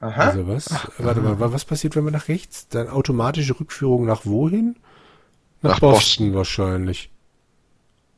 Aha. 0.01 0.21
Also 0.31 0.47
was? 0.47 0.69
Warte 0.97 1.21
mal, 1.21 1.39
wa- 1.39 1.53
was 1.53 1.63
passiert, 1.63 1.95
wenn 1.95 2.03
wir 2.05 2.11
nach 2.11 2.27
rechts? 2.27 2.67
Dann 2.67 2.89
automatische 2.89 3.57
Rückführung 3.59 4.05
nach 4.05 4.25
wohin? 4.25 4.75
Nach, 5.61 5.73
Nach 5.73 5.79
Boston, 5.79 6.33
wahrscheinlich. 6.33 7.09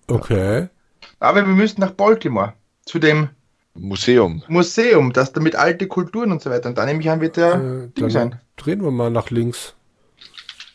Okay. 0.07 0.67
Aber 1.19 1.45
wir 1.45 1.53
müssen 1.53 1.81
nach 1.81 1.91
Baltimore. 1.91 2.53
Zu 2.85 2.99
dem 2.99 3.29
Museum. 3.75 4.43
Museum, 4.47 5.13
das 5.13 5.31
da 5.33 5.39
mit 5.41 5.55
alte 5.55 5.87
Kulturen 5.87 6.31
und 6.31 6.41
so 6.41 6.49
weiter. 6.49 6.69
Und 6.69 6.77
da 6.77 6.85
nehme 6.85 6.99
ich 7.01 7.09
an, 7.09 7.21
wird 7.21 7.37
der 7.37 7.53
Äh, 7.55 7.87
Ding 7.99 8.09
sein. 8.09 8.39
drehen 8.57 8.83
wir 8.83 8.91
mal 8.91 9.09
nach 9.09 9.29
links. 9.29 9.73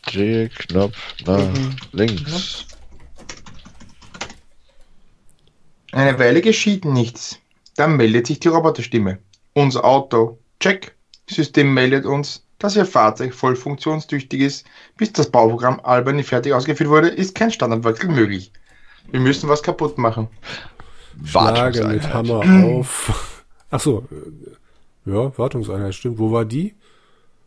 Drehknopf 0.06 0.96
nach 1.26 1.38
Mhm. 1.52 1.76
links. 1.92 2.64
Eine 5.92 6.18
Weile 6.18 6.40
geschieht 6.40 6.84
nichts. 6.84 7.38
Dann 7.76 7.96
meldet 7.96 8.26
sich 8.26 8.40
die 8.40 8.48
Roboterstimme. 8.48 9.18
Unser 9.54 9.84
Auto. 9.84 10.38
Check. 10.60 10.94
System 11.30 11.74
meldet 11.74 12.04
uns, 12.06 12.44
dass 12.58 12.74
Ihr 12.76 12.86
Fahrzeug 12.86 13.34
voll 13.34 13.54
funktionstüchtig 13.54 14.40
ist. 14.40 14.66
Bis 14.96 15.12
das 15.12 15.30
Bauprogramm 15.30 15.80
Albany 15.80 16.22
fertig 16.22 16.52
ausgeführt 16.54 16.88
wurde, 16.90 17.08
ist 17.08 17.34
kein 17.34 17.50
Standardwechsel 17.52 18.08
möglich. 18.10 18.52
Wir 19.10 19.20
müssen 19.20 19.48
was 19.48 19.62
kaputt 19.62 19.98
machen. 19.98 20.28
Schlage 21.24 21.84
mit 21.86 22.04
Wartungseinheit. 22.04 22.14
Hammer 22.14 22.64
auf. 22.78 23.44
Ach 23.70 23.80
so. 23.80 24.06
äh, 24.10 25.10
Ja, 25.10 25.36
Wartungseinheit, 25.38 25.94
stimmt. 25.94 26.18
Wo 26.18 26.30
war 26.32 26.44
die? 26.44 26.74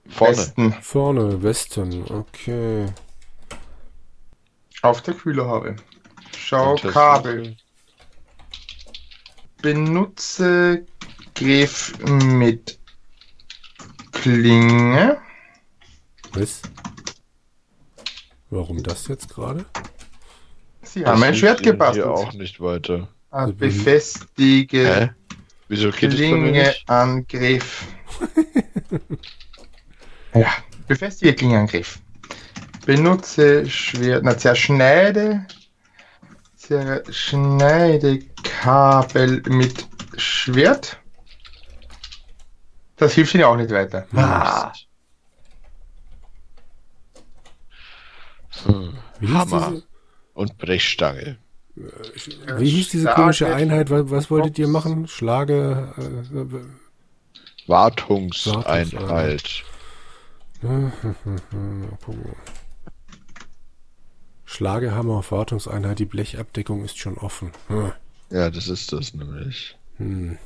Vorne. 0.09 0.37
Westen. 0.37 0.73
Vorne, 0.81 1.43
Westen. 1.43 2.03
Okay. 2.09 2.87
Auf 4.81 5.01
der 5.01 5.13
Kühlerhaube. 5.13 5.75
Schau 6.35 6.75
Kabel. 6.75 7.55
Benutze 9.61 10.85
Griff 11.35 11.93
mit 12.07 12.79
Klinge. 14.11 15.19
Was? 16.33 16.61
Warum 18.49 18.81
das 18.83 19.07
jetzt 19.07 19.29
gerade? 19.29 19.65
Sie 20.93 21.05
haben 21.05 21.23
ein 21.23 21.35
Schwert 21.35 21.63
gebastelt. 21.63 22.05
Hier 22.05 22.13
auch 22.13 22.33
nicht 22.33 22.59
weiter. 22.59 23.07
Ah, 23.29 23.47
Mhm. 23.47 23.57
Befestige 23.57 24.95
Hä? 24.95 25.09
Wieso 25.69 25.89
geht 25.91 26.11
Klinge 26.11 26.73
ja, 30.33 30.47
befestige 30.87 31.33
Klingenangriff. 31.33 31.99
Benutze 32.85 33.69
Schwert. 33.69 34.23
Na, 34.25 34.37
zerschneide. 34.37 35.45
Zerschneide 36.57 38.19
Kabel 38.43 39.41
mit 39.47 39.87
Schwert. 40.17 40.97
Das 42.97 43.13
hilft 43.13 43.33
Ihnen 43.33 43.45
auch 43.45 43.55
nicht 43.55 43.71
weiter. 43.71 44.05
Ah, 44.13 44.73
Hm. 48.65 48.93
Hammer 49.33 49.81
und 50.41 50.57
Brechstange. 50.57 51.37
Diese, 51.75 52.59
wie 52.59 52.69
hieß 52.69 52.89
diese 52.89 53.03
Schlage- 53.03 53.21
komische 53.21 53.53
Einheit? 53.53 53.89
Was, 53.89 54.11
was 54.11 54.29
wolltet 54.29 54.59
ihr 54.59 54.67
machen? 54.67 55.07
Schlage. 55.07 55.93
Äh, 55.97 56.43
Wartungseinheit. 57.67 59.63
Schlagehammer 64.45 65.13
auf 65.13 65.31
Wartungseinheit, 65.31 65.99
die 65.99 66.05
Blechabdeckung 66.05 66.83
ist 66.83 66.97
schon 66.97 67.17
offen. 67.17 67.51
Hm. 67.67 67.93
Ja, 68.29 68.49
das 68.49 68.67
ist 68.67 68.91
das 68.91 69.13
nämlich. 69.13 69.77
Hm. 69.97 70.37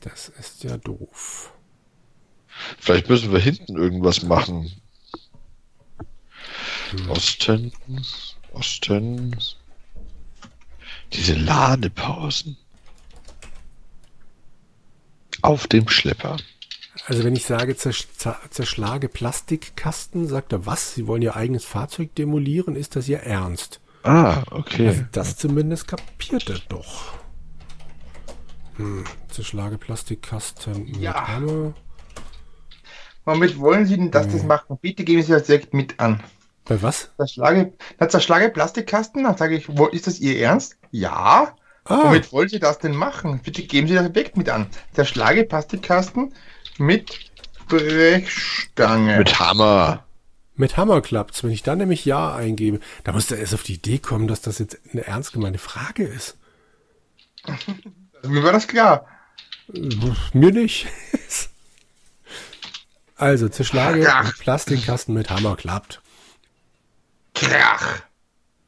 Das 0.00 0.28
ist 0.28 0.62
ja 0.64 0.76
doof. 0.76 1.52
Vielleicht 2.78 3.08
müssen 3.08 3.32
wir 3.32 3.40
hinten 3.40 3.76
irgendwas 3.76 4.22
machen. 4.22 4.70
Hm. 6.92 7.10
Osten, 7.10 7.72
Osten. 8.52 9.36
Diese 11.12 11.34
Ladepausen. 11.34 12.56
Auf 15.42 15.66
dem 15.66 15.88
Schlepper. 15.88 16.36
Also 17.06 17.24
wenn 17.24 17.34
ich 17.34 17.44
sage, 17.44 17.76
zersch 17.76 18.06
zer- 18.16 18.38
zerschlage 18.50 19.08
Plastikkasten, 19.08 20.28
sagt 20.28 20.52
er 20.52 20.66
was? 20.66 20.94
Sie 20.94 21.06
wollen 21.06 21.22
Ihr 21.22 21.34
eigenes 21.34 21.64
Fahrzeug 21.64 22.14
demolieren? 22.14 22.76
Ist 22.76 22.94
das 22.96 23.08
Ihr 23.08 23.20
Ernst? 23.20 23.80
Ah, 24.04 24.42
okay. 24.50 24.88
Also 24.88 25.04
das 25.12 25.36
zumindest 25.36 25.88
kapiert 25.88 26.48
er 26.48 26.58
doch. 26.68 27.14
Hm. 28.76 29.04
Zerschlage 29.28 29.78
Plastikkasten 29.78 31.00
Ja. 31.00 31.28
Hammer. 31.28 31.74
Womit 33.24 33.58
wollen 33.58 33.86
Sie 33.86 33.96
denn 33.96 34.10
das, 34.10 34.28
das 34.28 34.42
machen? 34.44 34.78
Bitte 34.80 35.04
geben 35.04 35.22
Sie 35.22 35.32
das 35.32 35.44
direkt 35.44 35.74
mit 35.74 35.98
an. 36.00 36.22
Bei 36.64 36.80
was? 36.82 37.10
Zerschlage, 37.16 37.72
na, 37.98 38.08
zerschlage 38.08 38.48
Plastikkasten? 38.50 39.24
Dann 39.24 39.36
sage 39.36 39.56
ich, 39.56 39.68
wo, 39.68 39.86
ist 39.86 40.06
das 40.06 40.20
Ihr 40.20 40.38
Ernst? 40.40 40.76
Ja. 40.90 41.56
Ah, 41.84 42.02
Womit 42.04 42.32
wollen 42.32 42.48
Sie 42.48 42.60
das 42.60 42.78
denn 42.78 42.94
machen? 42.94 43.40
Bitte 43.42 43.62
geben 43.64 43.88
Sie 43.88 43.94
das 43.94 44.06
Objekt 44.06 44.36
mit 44.36 44.48
an. 44.48 44.68
Zerschlage 44.94 45.44
Plastikkasten 45.44 46.32
mit 46.78 47.18
Brechstange. 47.68 49.18
Mit 49.18 49.40
Hammer. 49.40 50.04
mit 50.54 50.76
Hammer 50.76 51.00
klappt's. 51.00 51.42
Wenn 51.42 51.50
ich 51.50 51.62
dann 51.64 51.78
nämlich 51.78 52.04
Ja 52.04 52.34
eingebe, 52.34 52.78
da 53.04 53.12
muss 53.12 53.30
er 53.30 53.38
erst 53.38 53.54
auf 53.54 53.62
die 53.64 53.74
Idee 53.74 53.98
kommen, 53.98 54.28
dass 54.28 54.42
das 54.42 54.58
jetzt 54.60 54.78
eine 54.92 55.04
ernst 55.06 55.32
gemeine 55.32 55.58
Frage 55.58 56.04
ist. 56.04 56.36
Mir 58.22 58.44
war 58.44 58.52
das 58.52 58.68
klar. 58.68 59.06
Mir 60.32 60.52
nicht. 60.52 60.86
also, 63.16 63.48
zerschlage 63.48 64.08
Ach. 64.12 64.38
Plastikkasten 64.38 65.14
mit 65.14 65.30
Hammer 65.30 65.56
klappt. 65.56 66.00
Krach. 67.42 68.02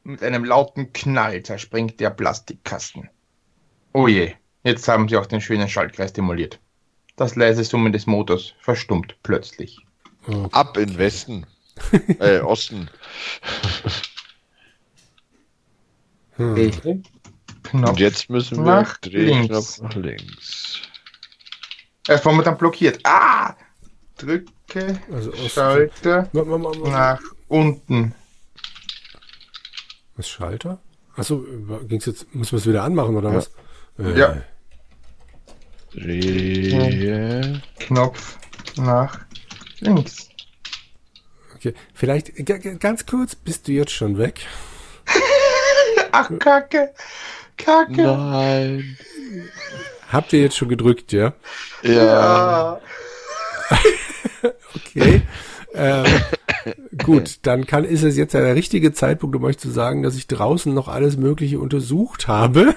Mit 0.03 0.21
einem 0.21 0.45
lauten 0.45 0.91
Knall 0.93 1.41
zerspringt 1.43 1.99
der 1.99 2.09
Plastikkasten. 2.11 3.09
Oh 3.93 4.07
je, 4.07 4.33
jetzt 4.63 4.87
haben 4.87 5.07
Sie 5.07 5.17
auch 5.17 5.25
den 5.25 5.41
schönen 5.41 5.69
Schaltkreis 5.69 6.13
demoliert. 6.13 6.59
Das 7.15 7.35
leise 7.35 7.63
Summen 7.63 7.93
des 7.93 8.05
Motors 8.05 8.53
verstummt 8.59 9.15
plötzlich. 9.23 9.79
Oh, 10.27 10.47
Ab 10.51 10.77
in 10.77 10.97
Westen. 10.97 11.45
äh, 12.19 12.39
Osten. 12.39 12.89
hm. 16.35 17.03
Knopf. 17.63 17.89
Und 17.89 17.99
jetzt 17.99 18.29
müssen 18.29 18.57
wir 18.57 18.63
Nach 18.81 18.97
links. 19.03 19.81
nach 19.81 19.95
links. 19.95 20.81
Erst 22.07 22.25
waren 22.25 22.35
wir 22.35 22.43
dann 22.43 22.57
blockiert. 22.57 22.99
Ah! 23.05 23.55
Drücke 24.17 24.99
Also 25.11 25.31
Osten. 25.33 25.89
Nach 26.91 27.21
unten. 27.47 28.13
Was 30.15 30.27
Schalter? 30.29 30.79
Achso, 31.15 31.45
ging's 31.87 32.05
jetzt, 32.05 32.33
müssen 32.35 32.53
wir 32.53 32.59
es 32.59 32.67
wieder 32.67 32.83
anmachen 32.83 33.15
oder 33.15 33.29
Ja. 33.29 33.35
was? 33.35 33.51
Äh, 33.99 34.19
Ja. 34.19 34.41
Drehe. 35.93 37.61
Knopf 37.79 38.37
nach 38.77 39.19
links. 39.79 40.29
Okay, 41.55 41.73
vielleicht 41.93 42.31
ganz 42.79 43.05
kurz, 43.05 43.35
bist 43.35 43.67
du 43.67 43.71
jetzt 43.71 43.91
schon 43.91 44.17
weg? 44.17 44.41
Ach, 46.11 46.29
Kacke. 46.39 46.93
Kacke. 47.57 48.01
Nein. 48.03 48.97
Habt 50.11 50.33
ihr 50.33 50.41
jetzt 50.41 50.57
schon 50.57 50.69
gedrückt, 50.69 51.11
ja? 51.13 51.33
Ja. 51.83 51.91
Ja. 51.93 52.81
Okay. 54.75 55.23
ähm, 55.73 56.05
gut, 57.03 57.39
dann 57.43 57.65
kann, 57.65 57.83
ist 57.83 58.03
es 58.03 58.17
jetzt 58.17 58.33
ja 58.33 58.41
der 58.41 58.55
richtige 58.55 58.93
Zeitpunkt, 58.93 59.35
um 59.35 59.43
euch 59.43 59.57
zu 59.57 59.69
sagen, 59.69 60.03
dass 60.03 60.15
ich 60.15 60.27
draußen 60.27 60.73
noch 60.73 60.87
alles 60.87 61.17
Mögliche 61.17 61.59
untersucht 61.59 62.27
habe. 62.27 62.75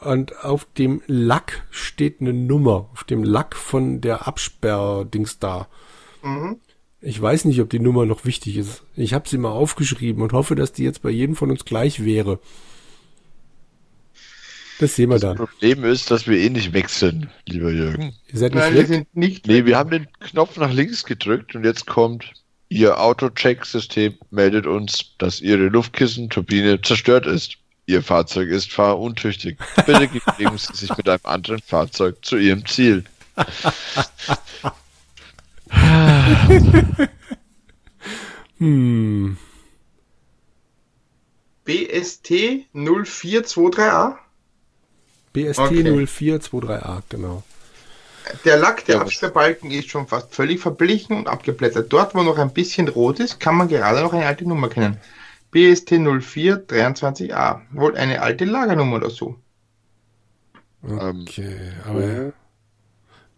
Und 0.00 0.44
auf 0.44 0.66
dem 0.78 1.02
Lack 1.06 1.62
steht 1.70 2.20
eine 2.20 2.32
Nummer. 2.32 2.88
Auf 2.92 3.04
dem 3.04 3.22
Lack 3.22 3.54
von 3.54 4.00
der 4.00 4.26
Absperrdings 4.26 5.38
da. 5.38 5.68
Mhm. 6.22 6.56
Ich 7.02 7.20
weiß 7.20 7.46
nicht, 7.46 7.60
ob 7.60 7.70
die 7.70 7.78
Nummer 7.78 8.04
noch 8.04 8.24
wichtig 8.24 8.56
ist. 8.56 8.82
Ich 8.94 9.14
habe 9.14 9.28
sie 9.28 9.38
mal 9.38 9.50
aufgeschrieben 9.50 10.22
und 10.22 10.32
hoffe, 10.32 10.54
dass 10.54 10.72
die 10.72 10.84
jetzt 10.84 11.02
bei 11.02 11.10
jedem 11.10 11.34
von 11.34 11.50
uns 11.50 11.64
gleich 11.64 12.04
wäre. 12.04 12.40
Das 14.80 14.96
sehen 14.96 15.10
wir 15.10 15.16
Das 15.18 15.22
dann. 15.22 15.36
Problem 15.36 15.84
ist, 15.84 16.10
dass 16.10 16.26
wir 16.26 16.38
eh 16.38 16.48
nicht 16.48 16.72
wechseln, 16.72 17.28
lieber 17.46 17.70
Jürgen. 17.70 18.14
Ihr 18.32 18.38
seid 18.38 18.54
nicht 18.54 18.62
Nein, 18.62 18.72
wir 18.72 18.80
weg? 18.80 18.86
sind 18.88 19.14
nicht. 19.14 19.46
Nee, 19.46 19.66
wir 19.66 19.76
haben 19.76 19.90
den 19.90 20.08
Knopf 20.20 20.56
nach 20.56 20.72
links 20.72 21.04
gedrückt 21.04 21.54
und 21.54 21.64
jetzt 21.64 21.86
kommt 21.86 22.32
Ihr 22.70 22.98
Auto-Check-System 22.98 24.14
meldet 24.30 24.66
uns, 24.66 25.16
dass 25.18 25.42
Ihre 25.42 25.64
Luftkissenturbine 25.68 26.80
zerstört 26.80 27.26
ist. 27.26 27.58
Ihr 27.84 28.02
Fahrzeug 28.02 28.48
ist 28.48 28.72
fahruntüchtig. 28.72 29.58
Bitte 29.84 30.08
begeben 30.08 30.56
Sie 30.56 30.74
sich 30.74 30.96
mit 30.96 31.06
einem 31.08 31.20
anderen 31.24 31.60
Fahrzeug 31.60 32.24
zu 32.24 32.38
Ihrem 32.38 32.64
Ziel. 32.64 33.04
Hm. 38.58 39.38
BST 41.64 42.66
0423A. 42.74 44.16
BST 45.32 45.58
Okay. 45.60 45.82
0423A, 45.82 47.02
genau. 47.08 47.42
Der 48.44 48.58
Lack, 48.58 48.84
der 48.84 48.96
Ja, 48.96 49.00
Absperrbalken 49.02 49.70
ist 49.70 49.90
schon 49.90 50.06
fast 50.06 50.34
völlig 50.34 50.60
verblichen 50.60 51.16
und 51.16 51.28
abgeblättert. 51.28 51.92
Dort, 51.92 52.14
wo 52.14 52.22
noch 52.22 52.38
ein 52.38 52.52
bisschen 52.52 52.88
rot 52.88 53.18
ist, 53.18 53.40
kann 53.40 53.56
man 53.56 53.68
gerade 53.68 54.02
noch 54.02 54.12
eine 54.12 54.26
alte 54.26 54.46
Nummer 54.46 54.68
kennen. 54.68 54.98
BST 55.50 55.92
0423A. 55.92 57.60
Wohl 57.72 57.96
eine 57.96 58.22
alte 58.22 58.44
Lagernummer 58.44 58.96
oder 58.96 59.10
so. 59.10 59.36
Ähm, 60.86 61.26
Okay, 61.28 61.56
aber 61.86 62.32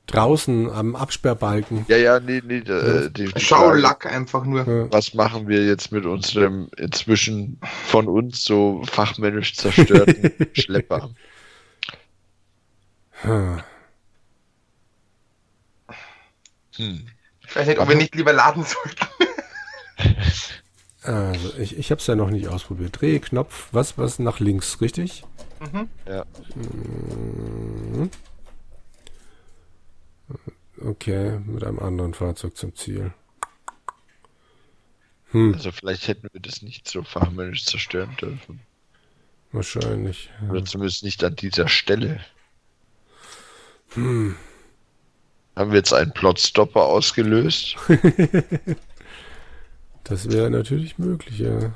draußen 0.06 0.70
am 0.70 0.94
Absperrbalken. 0.96 1.86
Ja, 1.88 1.96
ja, 1.96 2.20
nee, 2.20 2.42
nee. 2.44 2.58
Äh, 2.58 3.08
die, 3.10 3.24
die 3.24 3.26
Frage, 3.28 3.40
Schaulack 3.40 4.06
einfach 4.06 4.44
nur. 4.44 4.66
Ja. 4.66 4.92
was 4.92 5.14
machen 5.14 5.48
wir 5.48 5.64
jetzt 5.64 5.90
mit 5.92 6.04
unserem 6.04 6.68
inzwischen 6.76 7.58
von 7.86 8.08
uns 8.08 8.44
so 8.44 8.82
fachmännisch 8.84 9.54
zerstörten 9.54 10.32
Schlepper? 10.52 11.10
Hm. 13.22 13.60
Hm. 16.76 17.06
Ich 17.46 17.56
weiß 17.56 17.66
nicht, 17.66 17.78
ob 17.80 17.88
wir 17.88 17.96
nicht 17.96 18.14
lieber 18.14 18.32
laden 18.32 18.64
sollten. 18.64 19.06
Also, 21.04 21.56
ich, 21.58 21.76
ich 21.76 21.90
habe 21.90 22.00
es 22.00 22.06
ja 22.06 22.14
noch 22.14 22.30
nicht 22.30 22.46
ausprobiert. 22.46 23.00
Drehknopf, 23.00 23.68
was, 23.72 23.98
was 23.98 24.20
nach 24.20 24.38
links, 24.38 24.80
richtig? 24.80 25.24
Ja. 26.06 26.24
Mhm. 26.54 28.10
Okay, 30.80 31.38
mit 31.46 31.64
einem 31.64 31.78
anderen 31.78 32.14
Fahrzeug 32.14 32.56
zum 32.56 32.74
Ziel. 32.74 33.12
Hm, 35.32 35.54
Also 35.54 35.72
vielleicht 35.72 36.08
hätten 36.08 36.28
wir 36.32 36.40
das 36.40 36.62
nicht 36.62 36.88
so 36.88 37.02
fachmännisch 37.02 37.64
zerstören 37.64 38.16
dürfen. 38.20 38.60
wahrscheinlich. 39.52 40.30
Oder 40.50 40.64
zumindest 40.64 41.02
nicht 41.02 41.22
an 41.24 41.36
dieser 41.36 41.68
Stelle. 41.68 42.20
Hm. 43.94 44.36
Haben 45.56 45.70
wir 45.70 45.78
jetzt 45.78 45.92
einen 45.92 46.12
Plotstopper 46.12 46.82
ausgelöst? 46.82 47.76
Das 50.04 50.30
wäre 50.30 50.50
natürlich 50.50 50.98
möglich, 50.98 51.38
ja. 51.38 51.72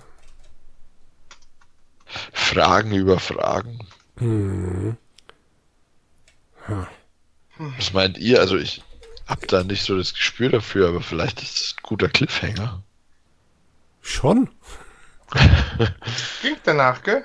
Fragen 2.33 2.93
über 2.93 3.21
Fragen. 3.21 3.87
Hm. 4.19 4.97
Ha. 6.67 6.89
Was 7.59 7.93
meint 7.93 8.19
ihr? 8.19 8.41
Also 8.41 8.57
ich 8.57 8.83
hab 9.27 9.47
da 9.49 9.63
nicht 9.63 9.85
so 9.85 9.97
das 9.97 10.13
Gespür 10.13 10.51
dafür, 10.51 10.89
aber 10.89 11.01
vielleicht 11.01 11.43
ist 11.43 11.57
es 11.57 11.75
ein 11.77 11.83
guter 11.83 12.09
Cliffhanger. 12.09 12.83
Schon? 14.03 14.51
Klingt 16.41 16.61
danach, 16.65 17.03
gell? 17.03 17.25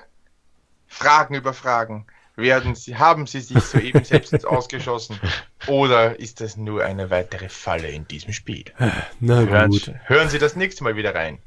Fragen 0.88 1.36
über 1.36 1.54
Fragen. 1.54 2.06
Werden 2.41 2.75
Sie, 2.75 2.95
haben 2.95 3.27
Sie 3.27 3.41
sich 3.41 3.60
soeben 3.60 4.04
selbst 4.04 4.45
ausgeschossen? 4.45 5.19
Oder 5.67 6.19
ist 6.19 6.41
das 6.41 6.58
nur 6.58 6.84
eine 6.84 7.10
weitere 7.10 7.49
Falle 7.49 7.89
in 7.89 8.08
diesem 8.08 8.34
Spiel? 8.34 8.65
Na 9.19 9.41
Hören, 9.41 9.69
gut. 9.71 9.91
hören 10.06 10.30
Sie 10.30 10.39
das 10.39 10.56
nächste 10.56 10.84
Mal 10.84 10.95
wieder 10.95 11.15
rein. 11.15 11.39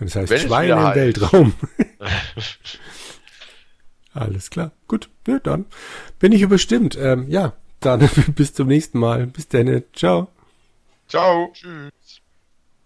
Das 0.00 0.14
heißt 0.14 0.30
Wenn 0.30 0.40
Schweine 0.40 0.72
im. 0.72 0.94
Weltraum. 0.94 1.54
Alles 4.14 4.50
klar. 4.50 4.72
Gut. 4.86 5.10
Ja, 5.26 5.38
dann 5.38 5.66
bin 6.18 6.32
ich 6.32 6.42
überstimmt. 6.42 6.96
Ähm, 7.00 7.28
ja, 7.28 7.52
dann 7.80 8.08
bis 8.34 8.54
zum 8.54 8.68
nächsten 8.68 8.98
Mal. 8.98 9.26
Bis 9.26 9.48
dann. 9.48 9.82
Ciao. 9.92 10.28
Ciao. 11.08 11.50
Tschüss. 11.52 11.90